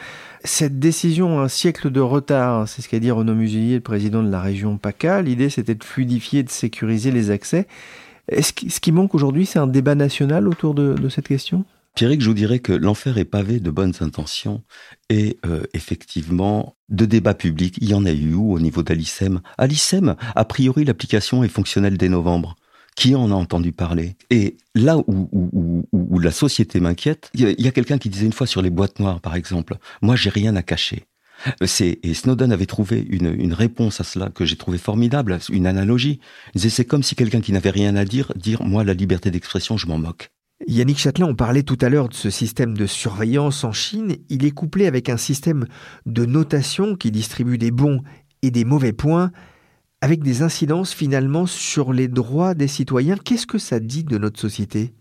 Cette 0.45 0.79
décision 0.79 1.41
a 1.41 1.45
un 1.45 1.49
siècle 1.49 1.91
de 1.91 2.01
retard, 2.01 2.69
c'est 2.69 2.83
ce 2.83 2.89
qu'a 2.89 3.01
dit 3.01 3.11
Renaud 3.11 3.35
Muselier, 3.35 3.77
le 3.77 3.81
président 3.81 4.23
de 4.23 4.31
la 4.31 4.41
région 4.41 4.77
PACA. 4.79 5.23
L'idée, 5.23 5.51
c'était 5.51 5.75
de 5.75 5.83
fluidifier, 5.83 6.45
de 6.45 6.51
sécuriser 6.51 7.11
les 7.11 7.31
accès. 7.31 7.67
Est-ce 8.29 8.53
ce 8.69 8.79
qui 8.79 8.93
manque 8.93 9.17
aujourd'hui, 9.17 9.47
c'est 9.47 9.59
un 9.59 9.67
débat 9.67 9.97
national 9.97 10.47
autour 10.47 10.75
de 10.75 11.09
cette 11.09 11.27
question? 11.27 11.65
Pierrick, 11.95 12.23
je 12.23 12.29
vous 12.29 12.35
dirais 12.35 12.59
que 12.59 12.73
l'enfer 12.73 13.19
est 13.19 13.27
pavé 13.27 13.61
de 13.61 13.71
bonnes 13.71 13.93
intentions 14.01 14.63
et 15.11 15.39
euh, 15.45 15.63
effectivement 15.75 16.77
de 16.89 17.05
débats 17.05 17.35
publics. 17.35 17.77
Il 17.83 17.89
y 17.91 17.95
en 17.95 18.07
a 18.07 18.13
eu 18.13 18.33
où 18.33 18.55
au 18.55 18.61
niveau 18.61 18.83
d'Alicem 18.83 19.43
Alicem, 19.59 20.17
a 20.35 20.45
priori, 20.47 20.85
l'application 20.85 21.45
est 21.45 21.49
fonctionnelle 21.49 21.99
dès 21.99 22.09
novembre. 22.09 22.57
Qui 22.97 23.15
en 23.15 23.31
a 23.31 23.35
entendu 23.35 23.73
parler? 23.73 24.17
Et 24.31 24.57
là 24.75 24.99
où, 24.99 25.29
où, 25.33 25.87
où, 25.93 26.19
la 26.19 26.31
société 26.31 26.79
m'inquiète, 26.79 27.31
il 27.35 27.41
y 27.59 27.69
a, 27.69 27.71
quelqu'un 27.71 27.97
qui 27.97 28.11
disait 28.11 28.27
une 28.27 28.35
fois 28.35 28.47
sur 28.47 28.61
les 28.61 28.69
boîtes 28.69 29.01
noires, 29.01 29.21
par 29.21 29.35
exemple, 29.35 29.79
moi 30.03 30.15
j'ai 30.15 30.29
rien 30.29 30.57
à 30.57 30.63
cacher. 30.63 31.07
C'est, 31.65 31.99
et 32.03 32.13
Snowden 32.13 32.53
avait 32.53 32.67
trouvé 32.67 33.01
une, 33.09 33.35
une 33.39 33.55
réponse 33.55 34.01
à 34.01 34.05
cela 34.05 34.29
que 34.29 34.45
j'ai 34.45 34.57
trouvé 34.57 34.77
formidable, 34.77 35.39
une 35.51 35.67
analogie. 35.67 36.21
C'est 36.55 36.85
comme 36.85 37.03
si 37.03 37.17
quelqu'un 37.17 37.41
qui 37.41 37.53
n'avait 37.53 37.71
rien 37.71 37.97
à 37.97 38.05
dire, 38.05 38.31
dire 38.37 38.63
moi 38.63 38.85
la 38.85 38.93
liberté 38.93 39.31
d'expression 39.31 39.79
je 39.79 39.87
m'en 39.87 39.99
moque. 39.99 40.31
Yannick 40.67 40.99
Châtelain, 40.99 41.27
on 41.27 41.35
parlait 41.35 41.63
tout 41.63 41.79
à 41.81 41.89
l'heure 41.89 42.09
de 42.09 42.15
ce 42.15 42.31
système 42.31 42.77
de 42.77 42.87
surveillance 42.87 43.65
en 43.65 43.73
Chine. 43.73 44.17
Il 44.29 44.45
est 44.45 44.51
couplé 44.51 44.87
avec 44.87 45.09
un 45.09 45.17
système 45.17 45.67
de 46.07 46.25
notation 46.25 46.97
qui 46.97 47.11
distribue 47.11 47.59
des 47.59 47.71
bons 47.71 48.03
et 48.43 48.51
des 48.51 48.65
mauvais 48.65 48.93
points, 48.93 49.33
avec 50.01 50.23
des 50.23 50.43
incidences 50.43 50.93
finalement 50.93 51.47
sur 51.47 51.93
les 51.93 52.09
droits 52.09 52.55
des 52.55 52.69
citoyens. 52.69 53.17
Qu'est-ce 53.17 53.47
que 53.47 53.59
ça 53.59 53.81
dit 53.81 54.05
de 54.05 54.19
notre 54.19 54.41
société? 54.41 54.95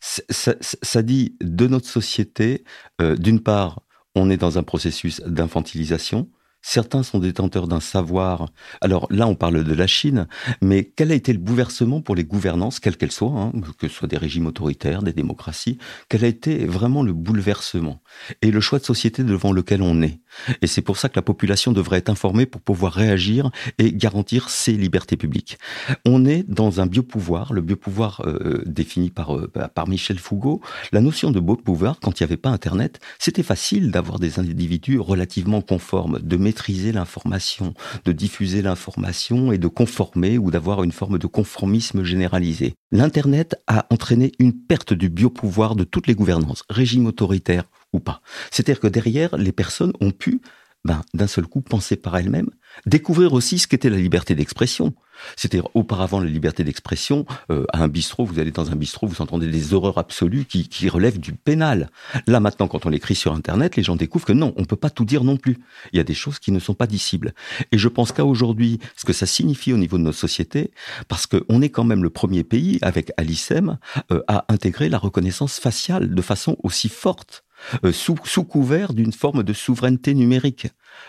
Ça, 0.00 1.02
dit 1.02 1.36
de 1.40 1.66
notre 1.66 1.88
société, 1.88 2.64
euh, 3.00 3.16
d'une 3.16 3.40
part, 3.40 3.82
on 4.14 4.30
est 4.30 4.36
dans 4.36 4.56
un 4.56 4.62
processus 4.62 5.20
d'infantilisation, 5.22 6.30
Certains 6.70 7.02
sont 7.02 7.18
détenteurs 7.18 7.66
d'un 7.66 7.80
savoir. 7.80 8.50
Alors 8.82 9.06
là, 9.10 9.26
on 9.26 9.34
parle 9.34 9.64
de 9.64 9.72
la 9.72 9.86
Chine, 9.86 10.28
mais 10.60 10.84
quel 10.84 11.10
a 11.12 11.14
été 11.14 11.32
le 11.32 11.38
bouleversement 11.38 12.02
pour 12.02 12.14
les 12.14 12.24
gouvernances, 12.24 12.78
quelles 12.78 12.98
qu'elles 12.98 13.10
soient, 13.10 13.30
hein, 13.40 13.52
que 13.78 13.88
ce 13.88 13.94
soit 13.94 14.06
des 14.06 14.18
régimes 14.18 14.46
autoritaires, 14.46 15.02
des 15.02 15.14
démocraties, 15.14 15.78
quel 16.10 16.24
a 16.24 16.28
été 16.28 16.66
vraiment 16.66 17.02
le 17.02 17.14
bouleversement? 17.14 18.02
Et 18.42 18.50
le 18.50 18.60
choix 18.60 18.78
de 18.78 18.84
société 18.84 19.24
devant 19.24 19.52
lequel 19.52 19.82
on 19.82 20.02
est 20.02 20.20
Et 20.62 20.66
c'est 20.66 20.82
pour 20.82 20.96
ça 20.98 21.08
que 21.08 21.16
la 21.16 21.22
population 21.22 21.72
devrait 21.72 21.98
être 21.98 22.08
informée 22.08 22.46
pour 22.46 22.60
pouvoir 22.60 22.92
réagir 22.92 23.50
et 23.78 23.92
garantir 23.92 24.50
ses 24.50 24.72
libertés 24.72 25.16
publiques. 25.16 25.58
On 26.04 26.24
est 26.24 26.48
dans 26.48 26.80
un 26.80 26.86
biopouvoir, 26.86 27.52
le 27.52 27.60
biopouvoir 27.60 28.22
euh, 28.26 28.62
défini 28.66 29.10
par, 29.10 29.36
euh, 29.36 29.48
par 29.48 29.88
Michel 29.88 30.18
Foucault. 30.18 30.60
La 30.92 31.00
notion 31.00 31.30
de 31.30 31.40
biopouvoir, 31.40 32.00
quand 32.00 32.18
il 32.18 32.22
n'y 32.22 32.26
avait 32.26 32.36
pas 32.36 32.50
Internet, 32.50 33.00
c'était 33.18 33.42
facile 33.42 33.90
d'avoir 33.90 34.18
des 34.18 34.38
individus 34.38 34.98
relativement 34.98 35.60
conformes, 35.60 36.18
de 36.20 36.36
maîtriser 36.36 36.92
l'information, 36.92 37.74
de 38.04 38.12
diffuser 38.12 38.62
l'information 38.62 39.52
et 39.52 39.58
de 39.58 39.68
conformer 39.68 40.38
ou 40.38 40.50
d'avoir 40.50 40.82
une 40.82 40.92
forme 40.92 41.18
de 41.18 41.26
conformisme 41.26 42.02
généralisé. 42.04 42.74
L'Internet 42.90 43.56
a 43.66 43.86
entraîné 43.90 44.32
une 44.38 44.52
perte 44.52 44.92
du 44.92 45.08
biopouvoir 45.08 45.76
de 45.76 45.84
toutes 45.84 46.06
les 46.06 46.14
gouvernances, 46.14 46.64
régime 46.68 47.06
autoritaire 47.06 47.64
ou 47.92 48.00
pas. 48.00 48.20
C'est-à-dire 48.50 48.80
que 48.80 48.86
derrière, 48.86 49.36
les 49.36 49.52
personnes 49.52 49.92
ont 50.00 50.10
pu 50.10 50.40
ben, 50.84 51.02
d'un 51.12 51.26
seul 51.26 51.46
coup 51.46 51.60
penser 51.60 51.96
par 51.96 52.16
elles-mêmes, 52.16 52.50
découvrir 52.86 53.32
aussi 53.32 53.58
ce 53.58 53.66
qu'était 53.66 53.90
la 53.90 53.96
liberté 53.96 54.34
d'expression. 54.34 54.94
C'était 55.34 55.60
auparavant 55.74 56.20
la 56.20 56.30
liberté 56.30 56.62
d'expression. 56.62 57.26
Euh, 57.50 57.64
à 57.72 57.82
un 57.82 57.88
bistrot, 57.88 58.24
vous 58.24 58.38
allez 58.38 58.52
dans 58.52 58.70
un 58.70 58.76
bistrot, 58.76 59.08
vous 59.08 59.20
entendez 59.20 59.48
des 59.48 59.74
horreurs 59.74 59.98
absolues 59.98 60.44
qui, 60.44 60.88
relèvent 60.88 61.18
du 61.18 61.32
pénal. 61.32 61.90
Là 62.28 62.38
maintenant, 62.38 62.68
quand 62.68 62.86
on 62.86 62.88
l'écrit 62.88 63.16
sur 63.16 63.34
Internet, 63.34 63.74
les 63.74 63.82
gens 63.82 63.96
découvrent 63.96 64.26
que 64.26 64.32
non, 64.32 64.54
on 64.56 64.64
peut 64.64 64.76
pas 64.76 64.88
tout 64.88 65.04
dire 65.04 65.24
non 65.24 65.36
plus. 65.36 65.58
Il 65.92 65.96
y 65.96 66.00
a 66.00 66.04
des 66.04 66.14
choses 66.14 66.38
qui 66.38 66.52
ne 66.52 66.60
sont 66.60 66.74
pas 66.74 66.86
dissibles. 66.86 67.34
Et 67.72 67.78
je 67.78 67.88
pense 67.88 68.12
qu'à 68.12 68.24
aujourd'hui, 68.24 68.78
ce 68.96 69.04
que 69.04 69.12
ça 69.12 69.26
signifie 69.26 69.72
au 69.72 69.76
niveau 69.78 69.98
de 69.98 70.04
nos 70.04 70.12
sociétés, 70.12 70.70
parce 71.08 71.26
qu'on 71.26 71.60
est 71.60 71.70
quand 71.70 71.84
même 71.84 72.04
le 72.04 72.10
premier 72.10 72.44
pays 72.44 72.78
avec 72.82 73.10
Alicem 73.16 73.78
euh, 74.12 74.22
à 74.28 74.44
intégrer 74.48 74.88
la 74.88 74.98
reconnaissance 74.98 75.58
faciale 75.58 76.14
de 76.14 76.22
façon 76.22 76.56
aussi 76.62 76.88
forte. 76.88 77.44
Euh, 77.84 77.92
sous, 77.92 78.14
couvert 78.44 78.94
d'une 78.94 79.12
forme 79.12 79.42
de 79.42 79.52
souveraineté 79.52 80.14
numérique. 80.14 80.68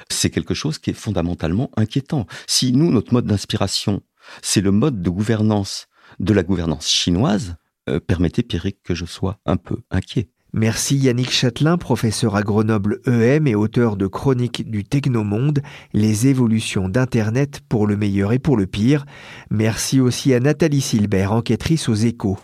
C'est 0.09 0.29
quelque 0.29 0.53
chose 0.53 0.77
qui 0.77 0.89
est 0.89 0.93
fondamentalement 0.93 1.71
inquiétant. 1.77 2.25
Si 2.47 2.71
nous, 2.73 2.91
notre 2.91 3.13
mode 3.13 3.25
d'inspiration, 3.25 4.01
c'est 4.41 4.61
le 4.61 4.71
mode 4.71 5.01
de 5.01 5.09
gouvernance 5.09 5.87
de 6.19 6.33
la 6.33 6.43
gouvernance 6.43 6.89
chinoise, 6.89 7.55
euh, 7.87 7.99
permettez, 7.99 8.43
Pierrick, 8.43 8.81
que 8.83 8.95
je 8.95 9.05
sois 9.05 9.39
un 9.45 9.57
peu 9.57 9.77
inquiet. 9.91 10.29
Merci 10.51 10.97
Yannick 10.97 11.29
Châtelain, 11.29 11.77
professeur 11.77 12.35
à 12.35 12.41
Grenoble 12.41 13.01
EM 13.05 13.45
et 13.45 13.53
auteur 13.53 13.95
de 13.95 14.07
Chronique 14.07 14.69
du 14.69 14.83
Technomonde, 14.83 15.61
les 15.93 16.25
évolutions 16.25 16.89
d'Internet 16.89 17.61
pour 17.69 17.85
le 17.85 17.95
meilleur 17.95 18.33
et 18.33 18.39
pour 18.39 18.57
le 18.57 18.65
pire. 18.65 19.05
Merci 19.51 19.99
aussi 19.99 20.33
à 20.33 20.39
Nathalie 20.39 20.81
Silbert, 20.81 21.33
enquêtrice 21.33 21.87
aux 21.87 21.93
échos. 21.93 22.39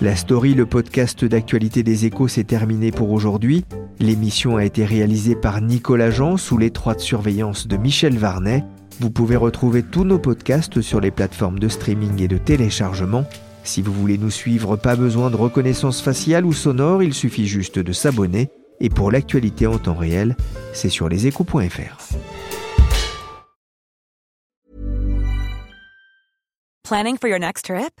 La 0.00 0.14
story, 0.14 0.54
le 0.54 0.64
podcast 0.64 1.24
d'actualité 1.24 1.82
des 1.82 2.06
échos, 2.06 2.28
s'est 2.28 2.44
terminé 2.44 2.92
pour 2.92 3.10
aujourd'hui. 3.10 3.64
L'émission 3.98 4.56
a 4.56 4.64
été 4.64 4.84
réalisée 4.84 5.34
par 5.34 5.60
Nicolas 5.60 6.12
Jean 6.12 6.36
sous 6.36 6.56
l'étroite 6.56 7.00
surveillance 7.00 7.66
de 7.66 7.76
Michel 7.76 8.16
Varnet. 8.16 8.62
Vous 9.00 9.10
pouvez 9.10 9.34
retrouver 9.34 9.82
tous 9.82 10.04
nos 10.04 10.20
podcasts 10.20 10.80
sur 10.82 11.00
les 11.00 11.10
plateformes 11.10 11.58
de 11.58 11.66
streaming 11.66 12.22
et 12.22 12.28
de 12.28 12.38
téléchargement. 12.38 13.24
Si 13.64 13.82
vous 13.82 13.92
voulez 13.92 14.18
nous 14.18 14.30
suivre, 14.30 14.76
pas 14.76 14.94
besoin 14.94 15.30
de 15.30 15.36
reconnaissance 15.36 16.00
faciale 16.00 16.46
ou 16.46 16.52
sonore, 16.52 17.02
il 17.02 17.12
suffit 17.12 17.48
juste 17.48 17.80
de 17.80 17.92
s'abonner. 17.92 18.50
Et 18.78 18.90
pour 18.90 19.10
l'actualité 19.10 19.66
en 19.66 19.78
temps 19.78 19.96
réel, 19.96 20.36
c'est 20.72 20.90
sur 20.90 21.08
leséchos.fr. 21.08 21.98
Planning 26.84 27.18
for 27.18 27.28
your 27.28 27.40
next 27.40 27.64
trip? 27.64 28.00